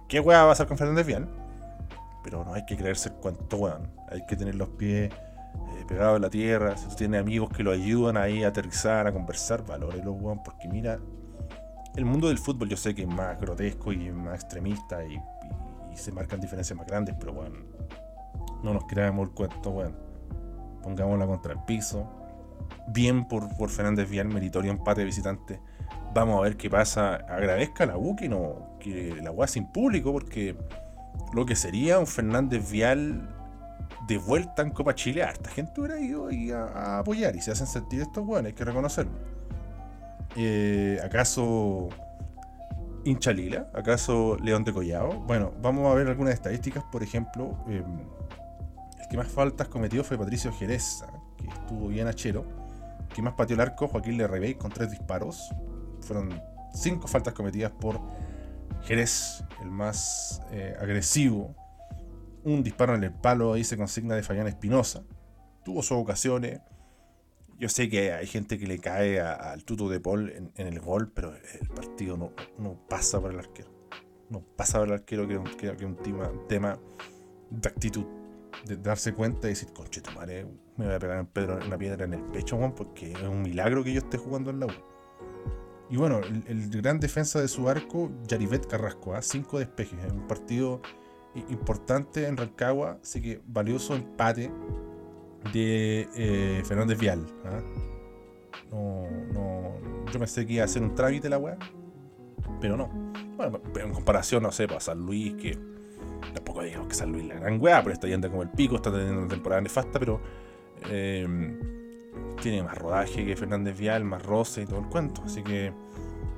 [0.08, 1.28] ¿Qué weá va a pasar con Fernández Vial?
[2.24, 3.92] Pero no hay que creerse el cuento, weón.
[4.10, 5.12] Hay que tener los pies
[5.54, 6.76] eh, pegados en la tierra.
[6.76, 10.42] Si tú tienes amigos que lo ayudan ahí a aterrizar, a conversar, valórelo, weón.
[10.42, 10.98] Porque mira,
[11.96, 15.20] el mundo del fútbol yo sé que es más grotesco y más extremista y,
[15.94, 17.66] se marcan diferencias más grandes, pero weón,
[18.62, 19.94] no nos creamos el cuento, weón.
[20.82, 22.08] Pongámosla contra el piso.
[22.88, 25.60] Bien por, por Fernández Vial, meritorio empate visitante.
[26.14, 27.16] Vamos a ver qué pasa.
[27.16, 30.56] Agradezca a la U que, no, que la U sin público, porque
[31.32, 33.39] lo que sería un Fernández Vial
[34.06, 37.66] de vuelta en Copa Chile, harta gente hubiera ido ahí a, apoyar y se hacen
[37.66, 39.12] sentir estos weones, hay que reconocerlo.
[40.36, 41.88] Eh, ¿Acaso
[43.04, 43.70] hincha lila?
[43.74, 45.20] ¿Acaso León de Collado?
[45.20, 46.84] Bueno, vamos a ver algunas estadísticas.
[46.90, 47.82] Por ejemplo, eh,
[49.00, 51.04] el que más faltas cometió fue Patricio Jerez,
[51.36, 52.44] que estuvo bien achero.
[53.08, 55.50] El que más pateó el arco, Joaquín Lerrebey, con tres disparos.
[56.00, 56.40] Fueron
[56.72, 58.00] cinco faltas cometidas por
[58.82, 61.54] Jerez, el más eh, agresivo.
[62.44, 65.02] Un disparo en el palo, se consigna de Fabián Espinosa.
[65.64, 66.60] Tuvo sus ocasiones.
[67.58, 70.66] Yo sé que hay gente que le cae a- al tuto de Paul en, en
[70.66, 73.70] el gol, pero el partido no, no pasa por el arquero.
[74.30, 75.38] No pasa por el arquero, que
[75.76, 75.96] que- un
[76.48, 76.78] tema,
[77.50, 78.06] de actitud.
[78.64, 81.18] De darse cuenta y decir, conche tu madre, me voy a pegar
[81.60, 84.50] en una piedra en el pecho, weón, porque es un milagro que yo esté jugando
[84.50, 84.70] en la U.
[85.90, 89.22] Y bueno, el, gran defensa de su arco, Yaribet Carrasco, ¿ah?
[89.22, 90.02] cinco despejes.
[90.04, 90.80] Es un partido
[91.34, 94.50] importante en Rancagua, así que valioso empate
[95.52, 97.26] de eh, Fernández Vial.
[97.44, 97.60] ¿ah?
[98.70, 101.56] No, no, yo pensé que iba a hacer un trámite la weá,
[102.60, 102.88] pero no.
[103.36, 105.56] Bueno, en comparación, no sé, para San Luis, que
[106.34, 108.90] tampoco digamos que San Luis la gran weá, pero está yendo como el pico, está
[108.90, 110.20] teniendo una temporada nefasta, pero
[110.88, 111.26] eh,
[112.42, 115.22] tiene más rodaje que Fernández Vial, más roce y todo el cuento.
[115.24, 115.72] Así que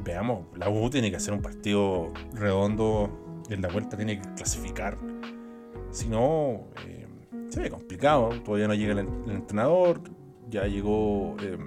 [0.04, 4.96] veamos, la U tiene que hacer un partido redondo en la vuelta, tiene que clasificar.
[5.90, 7.06] Si no, eh,
[7.48, 8.30] se ve complicado.
[8.44, 10.00] Todavía no llega el, en- el entrenador,
[10.50, 11.58] ya llegó eh,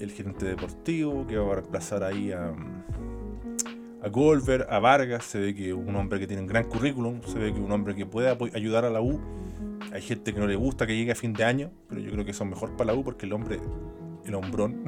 [0.00, 2.52] el gerente deportivo que va a reemplazar ahí a,
[4.02, 4.08] a
[4.68, 5.24] a Vargas.
[5.24, 7.94] Se ve que un hombre que tiene un gran currículum, se ve que un hombre
[7.94, 9.20] que puede ayudar a la U
[9.92, 12.24] Hay gente que no le gusta que llegue a fin de año, pero yo creo
[12.24, 13.60] que es mejor para la U porque el hombre,
[14.26, 14.84] el hombrón,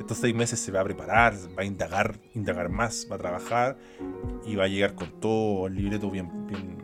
[0.00, 3.78] estos seis meses se va a preparar, va a indagar, indagar más, va a trabajar
[4.44, 6.78] y va a llegar con todo el libreto bien, bien,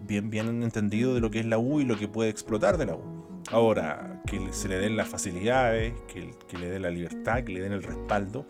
[0.00, 2.86] bien, bien entendido de lo que es la U y lo que puede explotar de
[2.86, 3.18] la U.
[3.50, 7.60] Ahora, que se le den las facilidades, que, que le den la libertad, que le
[7.60, 8.46] den el respaldo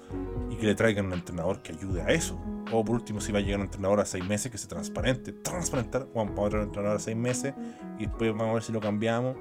[0.51, 2.41] y que le traigan un entrenador que ayude a eso.
[2.73, 5.33] O por último, si va a llegar un entrenador a seis meses, que se transparente.
[5.33, 7.55] Transparentar, vamos a otro entrenador a seis meses
[7.99, 9.37] y después vamos a ver si lo cambiamos.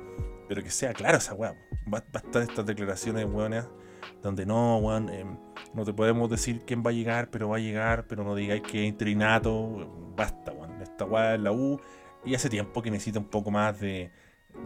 [0.48, 1.56] Pero que sea claro esa weá.
[1.92, 3.66] Va, a estar estas declaraciones, weones,
[4.22, 5.38] donde no, weón, em,
[5.74, 8.62] no te podemos decir quién va a llegar, pero va a llegar, pero no digáis
[8.62, 10.14] que es interinato.
[10.16, 10.82] Basta, weón.
[10.82, 11.80] Esta weá es la U
[12.26, 14.12] y hace tiempo que necesita un poco más de,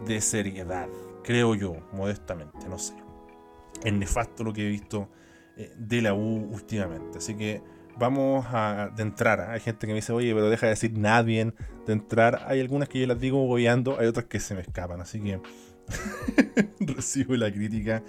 [0.06, 0.88] de seriedad.
[1.22, 2.94] Creo yo, modestamente, no sé.
[3.84, 5.08] Es nefasto lo que he visto
[5.56, 7.18] eh, de la U últimamente.
[7.18, 7.62] Así que
[7.96, 9.40] vamos a de entrar.
[9.50, 11.54] Hay gente que me dice, oye, pero deja de decir nada bien
[11.86, 12.44] de entrar.
[12.46, 15.00] Hay algunas que yo las digo gobeando, hay otras que se me escapan.
[15.00, 15.40] Así que
[16.80, 18.02] recibo la crítica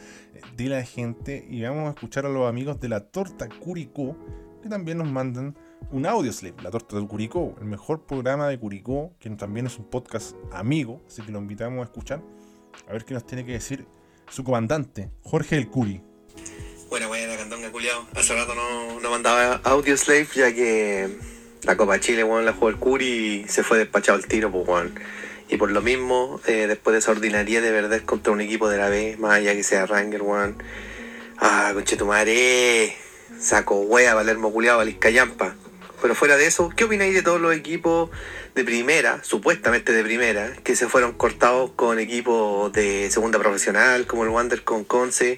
[0.56, 4.18] de la gente y vamos a escuchar a los amigos de la Torta Curicó
[4.64, 5.56] que también nos mandan
[5.92, 9.78] un audio slip, La Torta de Curicó, el mejor programa de Curicó, que también es
[9.78, 12.22] un podcast amigo, así que lo invitamos a escuchar.
[12.88, 13.86] A ver qué nos tiene que decir
[14.30, 16.02] su comandante, Jorge El Curi.
[16.90, 18.08] Buena, buena, cantón culiao.
[18.16, 21.10] Hace rato no, no mandaba audio slave, ya que
[21.64, 24.68] la Copa Chile, weón, la jugó el Curi y se fue despachado el tiro, pues,
[24.68, 24.96] weón.
[25.54, 28.80] Y por lo mismo, eh, después de esa ordinaria de verdad contra un equipo de
[28.80, 30.58] la B, más allá que sea Ranger, weón.
[31.38, 32.98] Ah, conche tu madre.
[33.40, 35.54] Saco wea, Valermo culiao, Valiscayampa.
[36.02, 38.10] Pero fuera de eso, ¿qué opináis de todos los equipos
[38.56, 44.24] de primera, supuestamente de primera, que se fueron cortados con equipos de segunda profesional, como
[44.24, 45.38] el Wander con Conce,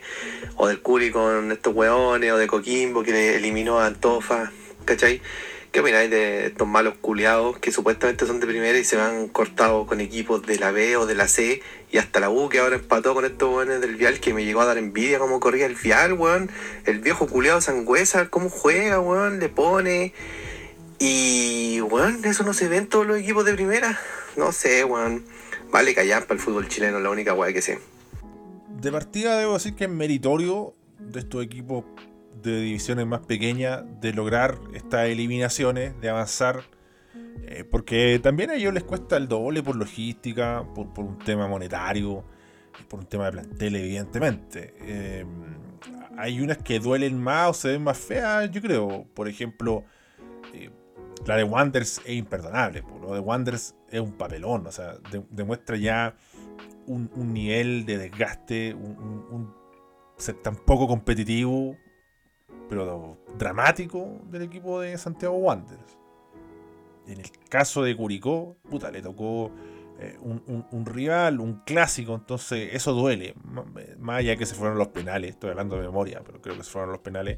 [0.56, 4.54] o del Curi con estos hueones, o de Coquimbo que eliminó a Antofa,
[4.86, 5.22] ¿cachai?
[5.76, 9.86] ¿Qué opináis de estos malos culiados que supuestamente son de primera y se van cortados
[9.86, 11.62] con equipos de la B o de la C
[11.92, 14.62] y hasta la U que ahora empató con estos hueones del Vial que me llegó
[14.62, 16.50] a dar envidia cómo corría el Vial, weón?
[16.86, 20.14] El viejo culiado Sangüesa, cómo juega, weón, le pone
[20.98, 24.00] y, weón, eso no se ve en todos los equipos de primera.
[24.38, 25.26] No sé, weón.
[25.72, 27.80] Vale callar para el fútbol chileno, la única weá que sé.
[28.70, 31.84] De partida debo decir que es meritorio de estos equipos
[32.50, 36.64] de divisiones más pequeñas de lograr estas eliminaciones, de avanzar.
[37.48, 42.24] Eh, porque también a ellos les cuesta el doble por logística, por, un tema monetario,
[42.88, 44.74] por un tema de plantel, evidentemente.
[44.80, 45.26] Eh,
[46.18, 49.06] hay unas que duelen más o se ven más feas, yo creo.
[49.14, 49.84] Por ejemplo,
[50.54, 50.70] eh,
[51.26, 52.84] la de Wanders es imperdonable.
[53.02, 54.68] Lo de Wanders es un papelón.
[54.68, 54.96] O sea,
[55.30, 56.16] demuestra ya
[56.88, 59.54] un, nivel de desgaste, un,
[60.18, 61.76] ser tan poco competitivo,
[62.70, 65.98] pero dramático del equipo de Santiago Wanderers.
[67.08, 69.52] En el caso de Curicó, puta, le tocó
[70.00, 73.36] eh, un, rival, un clásico, entonces eso duele.
[74.00, 76.72] Más allá que se fueron los penales, estoy hablando de memoria, pero creo que se
[76.72, 77.38] fueron los penales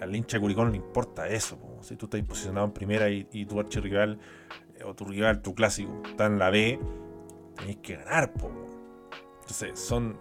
[0.00, 1.58] al hincha de Curicó no le importa eso.
[1.82, 4.18] Si tú estás posicionado en primera y, tu archirrival
[4.76, 6.78] eh, o tu rival, tu clásico, está en la B,
[7.56, 8.32] tenés que ganar.
[9.40, 10.18] Entonces, son,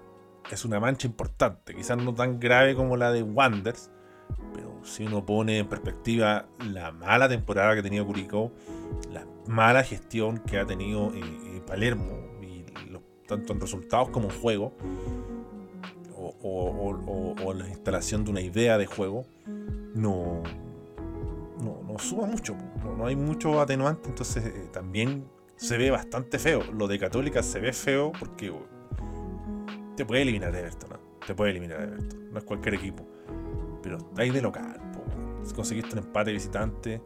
[0.52, 1.74] es una mancha importante.
[1.74, 3.92] Quizás no tan grave como la de Wanders,
[4.54, 8.52] pero si uno pone en perspectiva la mala temporada que ha tenido Curicó,
[9.12, 12.30] la mala gestión que ha tenido eh, eh, Palermo,
[13.28, 14.74] tanto en resultados como en juego,
[16.42, 19.26] o, la instalación de una idea de juego
[19.94, 20.44] no,
[21.62, 22.56] no, no mucho,
[22.98, 26.64] no, hay mucho atenuante, entonces eh, también se ve bastante feo.
[26.72, 28.54] Lo de Católica se ve feo porque
[29.96, 30.92] te puede eliminar Everton,
[31.26, 33.06] te puede eliminar Everton, no es cualquier equipo,
[33.82, 34.80] pero ahí de local,
[35.44, 37.02] si conseguiste un empate visitante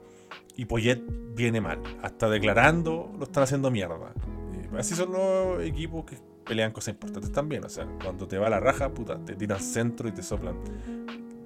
[0.55, 1.01] y Poyet
[1.33, 4.13] viene mal, hasta declarando lo están haciendo mierda.
[4.53, 7.63] Eh, así son los equipos que pelean cosas importantes también.
[7.63, 10.55] O sea, cuando te va la raja, puta, te tiran centro y te soplan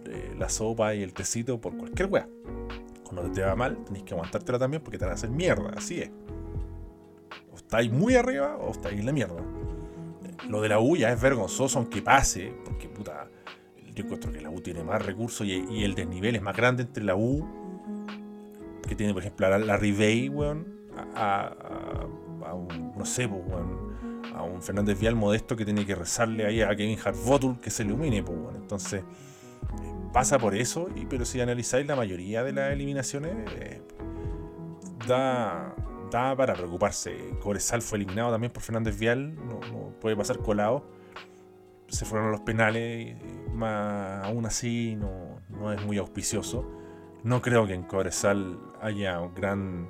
[0.05, 2.27] eh, la sopa y el tecito por cualquier weá.
[3.03, 5.71] Cuando te va mal, tenés que aguantártela también porque te van a hacer mierda.
[5.75, 6.11] Así es.
[7.51, 9.41] O estáis muy arriba o estáis en la mierda.
[10.49, 13.29] Lo de la U ya es vergonzoso aunque pase, porque puta,
[13.97, 17.03] yo encuentro que la U tiene más recursos y, el desnivel es más grande entre
[17.03, 17.47] la U,
[18.87, 20.67] que tiene por ejemplo la, la Ribey, weón,
[21.15, 21.53] a,
[22.45, 26.61] a, un, no sé, weón, a un Fernández Vial modesto que tiene que rezarle ahí
[26.61, 29.03] a Kevin Hartvotul que se ilumine, pues bueno, entonces
[30.13, 33.81] pasa por eso, y, pero si analizáis la mayoría de las eliminaciones, eh,
[35.07, 35.75] da,
[36.11, 37.15] da para preocuparse.
[37.41, 39.59] Corezal fue eliminado también por Fernández Vial, no,
[39.99, 40.96] puede pasar colado.
[41.87, 43.15] Se fueron a los penales,
[43.53, 46.69] más aún así no, no es muy auspicioso.
[47.23, 49.89] No creo que en Corezal haya un gran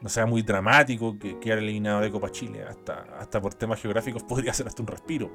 [0.00, 2.64] no sea muy dramático que quedar eliminado de Copa Chile.
[2.64, 5.30] Hasta, hasta por temas geográficos podría ser hasta un respiro.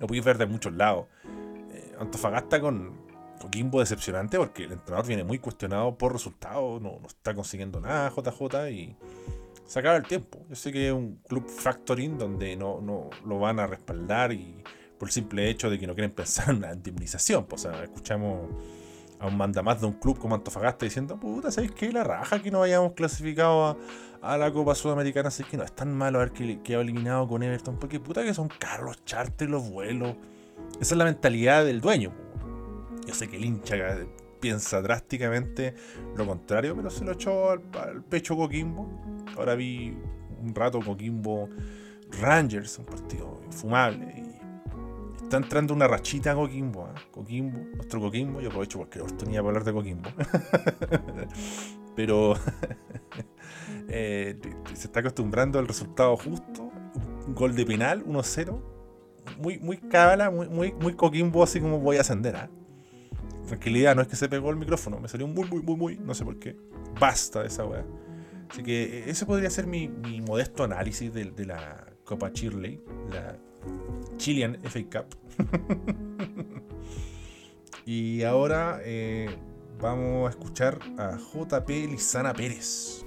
[0.00, 1.06] Lo podéis ver de muchos lados.
[1.72, 3.08] Eh, Antofagasta con
[3.40, 8.10] Coquimbo decepcionante porque el entrenador viene muy cuestionado por resultados, no, no está consiguiendo nada
[8.10, 8.96] JJ y
[9.64, 10.44] se acaba el tiempo.
[10.48, 14.62] Yo sé que es un club factoring donde no, no lo van a respaldar y
[14.98, 17.46] por el simple hecho de que no quieren pensar en una indemnización.
[17.46, 18.48] Pues, o sea, escuchamos
[19.20, 21.92] a un mandamás de un club como Antofagasta diciendo, puta, ¿sabéis qué?
[21.92, 23.76] La raja que no hayamos clasificado
[24.22, 27.42] a, la Copa Sudamericana, así que no es tan malo haber que, quedado eliminado con
[27.42, 30.16] Everton, porque puta que son caros los charters, los vuelos.
[30.80, 32.12] Esa es la mentalidad del dueño.
[33.06, 33.76] Yo sé que el hincha
[34.40, 35.74] piensa drásticamente
[36.16, 38.88] lo contrario, pero se lo echó al, pecho Coquimbo.
[39.36, 39.96] Ahora vi
[40.42, 41.48] un rato Coquimbo
[42.20, 44.27] Rangers, un partido infumable.
[45.22, 47.00] Está entrando una rachita Coquimbo, ¿eh?
[47.10, 48.40] Coquimbo, nuestro Coquimbo.
[48.40, 50.10] Yo aprovecho porque oportunidad para hablar de Coquimbo.
[51.96, 52.34] Pero
[53.88, 54.38] eh,
[54.72, 56.70] se está acostumbrando al resultado justo.
[57.28, 58.62] Gol de penal, 1-0.
[59.38, 62.34] Muy, muy cábala, muy, muy, muy Coquimbo, así como voy a ascender.
[62.34, 62.48] ¿eh?
[63.48, 66.14] Tranquilidad, no es que se pegó el micrófono, me salió muy, muy, muy, muy, no
[66.14, 66.56] sé por qué.
[66.98, 67.84] Basta de esa weá.
[68.50, 69.88] Así que ese podría ser mi,
[70.26, 72.82] modesto análisis de, la Copa Chirley,
[74.16, 75.16] Chilean FA Cup.
[77.86, 79.28] y ahora eh,
[79.80, 83.04] vamos a escuchar a JP Lizana Pérez.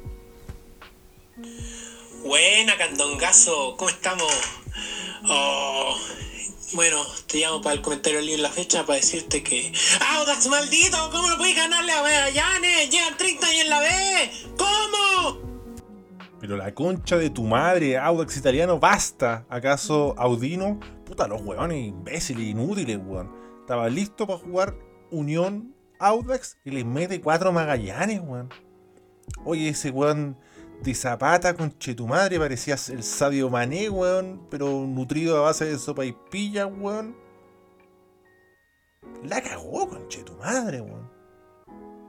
[2.24, 4.32] Buena, Candongazo, ¿cómo estamos?
[5.26, 5.96] Oh,
[6.74, 9.72] bueno, te llamo para el comentario en la fecha para decirte que.
[10.00, 11.10] ¡Audax maldito!
[11.12, 12.90] ¿Cómo lo puedes ganarle a Magallanes?
[12.90, 14.32] Llegan 30 años en la B.
[14.58, 15.51] ¿Cómo?
[16.42, 19.46] Pero la concha de tu madre, Audax italiano, basta.
[19.48, 20.80] ¿Acaso Audino?
[21.06, 23.32] Puta, los weones imbéciles, inútiles, weón.
[23.60, 24.76] Estaba listo para jugar
[25.12, 28.50] Unión Audax y le mete cuatro Magallanes, weón.
[29.46, 30.36] Oye, ese weón
[30.82, 31.76] de Zapata con
[32.08, 37.16] madre parecía el Sadio Mané, weón, pero nutrido a base de sopa y pilla, weón.
[39.24, 40.08] La cagó con
[40.40, 41.08] madre, weón.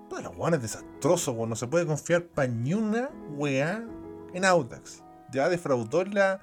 [0.09, 1.51] Todos los weones desastrosos, weón.
[1.51, 2.73] No se puede confiar pa' ni
[4.35, 5.03] en Audax.
[5.33, 6.41] Ya defraudó la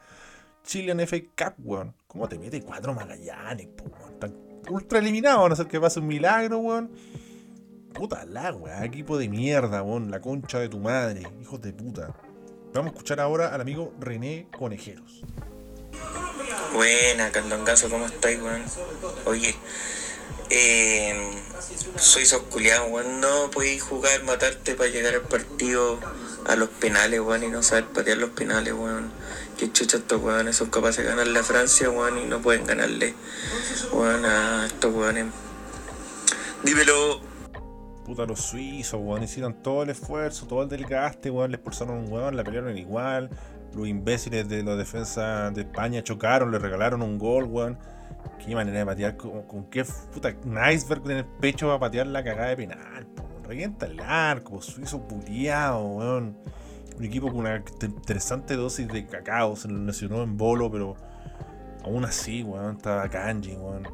[0.63, 1.95] Chilean FA Cup, weón.
[2.07, 4.19] ¿Cómo te mete cuatro Magallanes, weón?
[4.19, 4.35] Tan
[4.69, 6.91] ultra eliminado, a no ser que pase un milagro, weón.
[7.93, 10.11] Puta la weá, equipo de mierda, weón.
[10.11, 12.15] La concha de tu madre, hijos de puta.
[12.73, 15.23] Vamos a escuchar ahora al amigo René Conejeros.
[16.73, 18.63] Buena, Candongazo, ¿cómo estáis, weón?
[19.25, 19.55] Oye,
[20.51, 21.31] eh,
[21.95, 23.19] soy sosculeado, weón.
[23.19, 25.99] No podéis jugar, matarte para llegar al partido
[26.49, 29.11] a los penales, weón, y no saber patear los penales, weón.
[29.57, 33.13] Que chucha estos weones son capaces de ganarle a Francia, weón, y no pueden ganarle,
[33.93, 35.25] weón, a estos weones.
[36.63, 37.21] Dímelo.
[38.03, 42.11] Puta, los suizos, weón, hicieron todo el esfuerzo, todo el desgaste, weón, le expulsaron un
[42.11, 43.29] weón, la pelearon igual.
[43.75, 47.77] Los imbéciles de la defensa de España chocaron, le regalaron un gol, weón.
[48.43, 52.07] Qué manera de patear, con, qué puta, un iceberg en el pecho va a patear
[52.07, 53.07] la cagada de penal,
[53.49, 56.37] revienta el arco, suizo puliado, weón.
[56.95, 60.95] Un equipo con una interesante dosis de cacao, se lo lesionó en bolo, pero
[61.83, 63.87] aún así, weón, estaba Kanji, weón.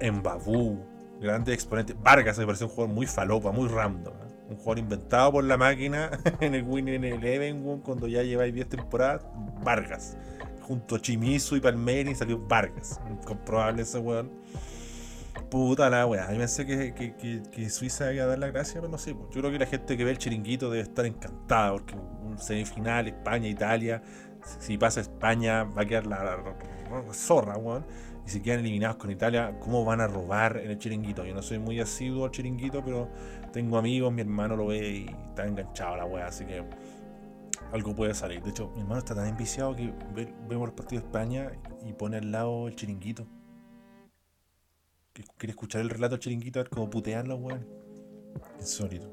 [0.00, 0.78] En Babu,
[1.20, 1.94] grande exponente.
[2.02, 4.14] Vargas me pareció un jugador muy falopa, muy random.
[4.48, 8.70] Un jugador inventado por la máquina en el Winning Eleven, weón, cuando ya lleváis 10
[8.70, 9.22] temporadas.
[9.62, 10.16] Vargas.
[10.62, 13.00] Junto a Chimizu y Palmeri salió Vargas.
[13.10, 14.30] Incomprobable ese weón
[15.50, 16.32] Puta la weá.
[16.32, 19.12] Yo pensé que, que, que, Suiza iba a dar la gracia, pero no sé.
[19.12, 23.06] Yo creo que la gente que ve el chiringuito debe estar encantada, porque un semifinal,
[23.06, 24.02] España, Italia.
[24.58, 26.38] Si pasa España, va a quedar la,
[27.12, 27.86] zorra, weón.
[28.26, 31.24] Y si quedan eliminados con Italia, ¿cómo van a robar en el chiringuito?
[31.24, 33.08] Yo no soy muy asiduo al chiringuito, pero
[33.52, 36.64] tengo amigos, mi hermano lo ve y está enganchado la weá, así que
[37.72, 38.42] algo puede salir.
[38.42, 39.92] De hecho, mi hermano está tan enviciado que
[40.48, 41.52] vemos el partido de España
[41.84, 43.28] y pone al lado el chiringuito
[45.38, 47.66] quiere escuchar el relato chiringuito, a ver cómo putean los weones.
[48.60, 49.12] Insólito.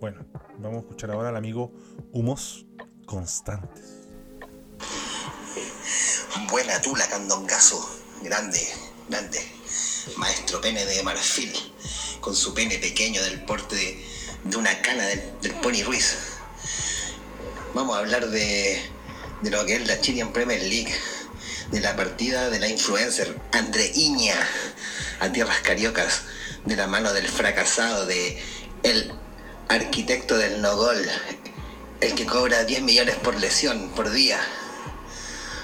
[0.00, 0.24] Bueno,
[0.58, 1.72] vamos a escuchar ahora al amigo
[2.12, 2.66] Humos
[3.06, 4.08] Constantes.
[6.50, 7.88] Buena tula, candongazo.
[8.22, 8.60] Grande,
[9.08, 9.40] grande.
[10.16, 11.52] Maestro pene de marfil.
[12.20, 13.76] Con su pene pequeño del porte
[14.44, 16.16] de, una cana del, Pony Ruiz.
[17.74, 18.80] Vamos a hablar de,
[19.42, 20.92] de lo que es la Chilean Premier League.
[21.70, 24.34] De la partida de la influencer Andreíña
[25.20, 26.22] a tierras cariocas
[26.64, 28.42] de la mano del fracasado de
[28.82, 29.12] el
[29.68, 30.98] arquitecto del no gol,
[32.00, 34.40] el que cobra 10 millones por lesión por día.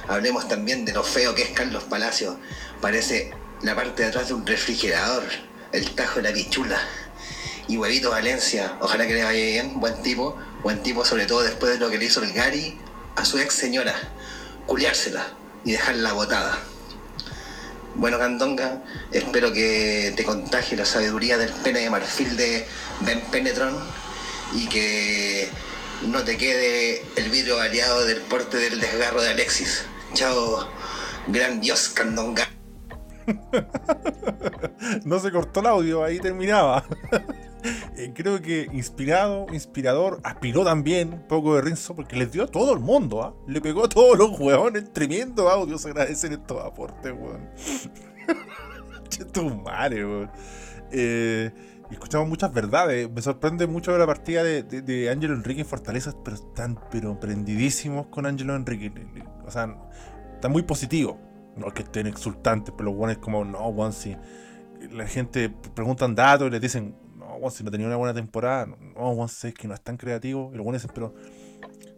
[0.09, 2.39] Hablemos también de lo feo que es Carlos Palacio.
[2.81, 3.33] Parece
[3.63, 5.25] la parte de atrás de un refrigerador,
[5.73, 6.79] el tajo de la bichula.
[7.67, 11.73] Y Huevito Valencia, ojalá que le vaya bien, buen tipo, buen tipo sobre todo después
[11.73, 12.79] de lo que le hizo el Gary
[13.17, 13.95] a su ex señora,
[14.67, 15.27] culiársela
[15.65, 16.59] y dejarla botada.
[17.99, 22.67] Bueno, Candonga, espero que te contagie la sabiduría del pene de marfil de
[23.01, 23.75] Ben Penetron
[24.55, 25.49] y que
[26.07, 29.87] no te quede el vidrio variado del porte del desgarro de Alexis.
[30.13, 30.69] Chao,
[31.29, 32.47] gran dios Candonga.
[35.05, 36.85] no se cortó el audio, ahí terminaba.
[37.97, 42.47] Eh, creo que inspirado, inspirador, aspiró también un poco de Rinzo porque les dio a
[42.47, 43.35] todo el mundo, ¿ah?
[43.47, 47.49] Le pegó a todos los hueones, tremendo audio, se agradecen estos aportes, weón.
[49.09, 50.31] che, tu madre, weón.
[50.93, 51.51] Eh,
[51.91, 53.11] escuchamos muchas verdades.
[53.11, 58.07] Me sorprende mucho la partida de, de, Angelo Enrique en Fortaleza, pero están pero prendidísimos
[58.09, 58.93] con Angelo Enrique.
[59.47, 59.75] O sea,
[60.35, 61.17] están muy positivos.
[61.57, 64.15] No es que estén exultantes, pero los es como, no, si
[64.91, 66.95] la gente preguntan datos y les dicen,
[67.41, 70.53] no, si no tenía una buena temporada, no, Juan, es que no es tan creativo.
[70.55, 71.15] Y dicen, pero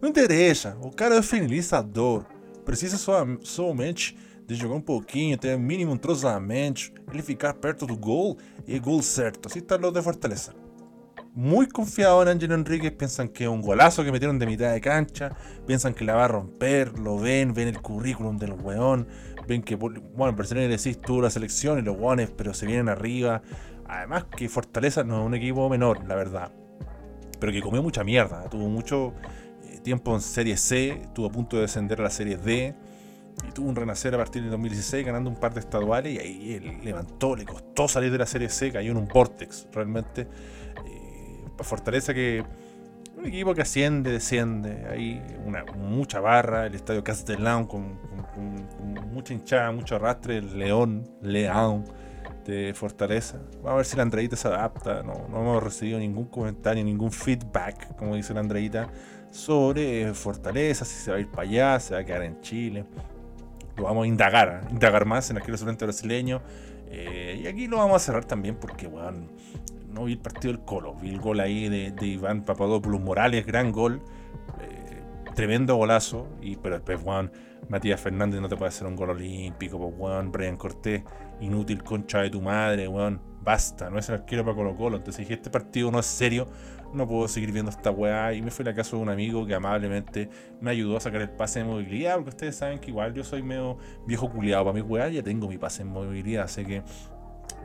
[0.00, 2.24] não interessa, o cara é finalizador.
[2.64, 4.16] Precisa só, somente
[4.46, 9.48] de jogar um pouquinho, ter mínimo entrosamento, ele ficar perto do gol e gol certo.
[9.48, 10.54] Así están los de Fortaleza.
[11.34, 14.80] Muy confiado en Ángel Enriquez, piensan que es un golazo que metieron de mitad de
[14.80, 15.36] cancha,
[15.66, 19.06] piensan que la va a romper, lo ven, ven el currículum del weón,
[19.46, 23.42] ven que, bueno, personalmente decís tú la selección y los weones, pero se vienen arriba,
[23.88, 26.52] Además que Fortaleza no es un equipo menor, la verdad.
[27.40, 28.48] Pero que comió mucha mierda.
[28.50, 29.14] Tuvo mucho
[29.64, 32.74] eh, tiempo en Serie C, estuvo a punto de descender a la Serie D.
[33.48, 36.52] Y tuvo un renacer a partir de 2016 ganando un par de estaduales y ahí
[36.54, 40.22] él levantó, le costó salir de la Serie C, cayó en un vortex realmente.
[40.22, 42.44] Eh, Fortaleza que
[43.16, 47.98] un equipo que asciende, desciende, hay una, mucha barra, el estadio Castellón con,
[48.34, 51.84] con, mucha hinchada, mucho arrastre, el León, León
[52.48, 53.38] de Fortaleza.
[53.56, 55.02] Vamos a ver si la Andreita se adapta.
[55.02, 58.88] No, no hemos recibido ningún comentario, ningún feedback, como dice la Andreita,
[59.30, 62.86] sobre Fortaleza, si se va a ir para allá, se va a quedar en Chile.
[63.76, 66.40] Lo vamos a indagar, indagar más en aquel restaurante brasileño.
[66.90, 69.28] Eh, y aquí lo vamos a cerrar también porque, bueno,
[69.92, 70.94] no vi el partido del Colo.
[70.94, 74.00] Vi el gol ahí de, Iván Papadopoulos Morales, gran gol.
[74.62, 75.02] Eh,
[75.34, 76.26] tremendo golazo.
[76.40, 76.98] Y, pero después,
[77.68, 81.02] Matías Fernández no te puede hacer un gol olímpico, pues, Brian Cortés,
[81.40, 84.96] inútil concha de tu madre, weón, basta, no es el arquero para Colo Colo.
[84.96, 86.46] Entonces dije, este partido no es serio,
[86.92, 88.32] no puedo seguir viendo esta weá.
[88.34, 90.28] Y me fui a la casa de un amigo que amablemente
[90.60, 93.42] me ayudó a sacar el pase de movilidad, porque ustedes saben que igual yo soy
[93.42, 96.82] medio viejo culiado para mi weá, ya tengo mi pase en movilidad, así que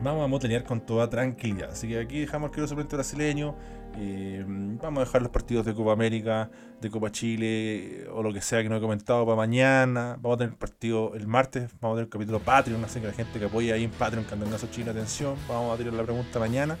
[0.00, 1.70] vamos a motelear con toda tranquilidad.
[1.70, 3.54] Así que aquí dejamos el suplente brasileño.
[3.96, 8.40] Eh, vamos a dejar los partidos de Copa América, de Copa Chile o lo que
[8.40, 10.16] sea que no he comentado para mañana.
[10.20, 13.06] Vamos a tener el partido el martes, vamos a tener el capítulo Patreon, así que
[13.06, 15.36] la gente que apoya ahí en Patreon, Candangazo Chile, atención.
[15.48, 16.76] Vamos a tirar la pregunta mañana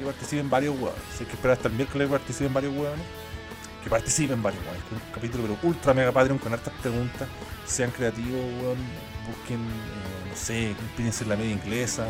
[0.00, 0.98] y participen varios huevos.
[1.12, 2.98] Así que espera hasta el miércoles que participen varios huevos.
[3.82, 4.82] Que participen varios huevos.
[4.92, 7.28] Un capítulo pero ultra mega Patreon con hartas preguntas.
[7.66, 8.40] Sean creativos,
[9.26, 12.06] busquen, eh, no sé, inspírense en la media inglesa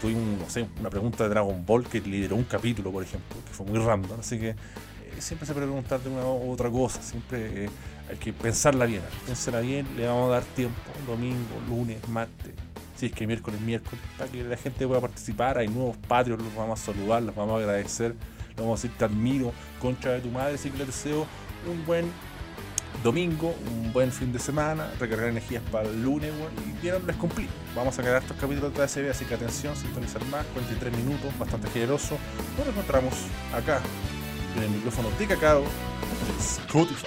[0.00, 3.52] tuve no sé, una pregunta de Dragon Ball que lideró un capítulo, por ejemplo, que
[3.52, 4.20] fue muy random.
[4.20, 4.56] Así que eh,
[5.18, 7.70] siempre se puede preguntar de una u otra cosa, siempre eh,
[8.10, 9.02] hay que pensarla bien.
[9.26, 12.52] Pensarla bien, le vamos a dar tiempo, domingo, lunes, martes,
[12.96, 15.58] si es que miércoles, miércoles, para que la gente pueda participar.
[15.58, 18.14] Hay nuevos patrios, los vamos a saludar, los vamos a agradecer,
[18.48, 21.26] los vamos a decir te admiro, concha de tu madre, así que les deseo
[21.70, 22.10] un buen
[23.02, 26.32] domingo, un buen fin de semana, recargar energías para el lunes,
[26.66, 27.48] y bien les cumplí.
[27.74, 31.68] Vamos a quedar estos capítulos de ASB, así que atención, sintonizar más, 43 minutos, bastante
[31.70, 32.18] generoso.
[32.58, 33.14] Nos encontramos
[33.54, 33.80] acá,
[34.56, 35.64] en el micrófono de Cacao,
[36.38, 37.06] Spotify.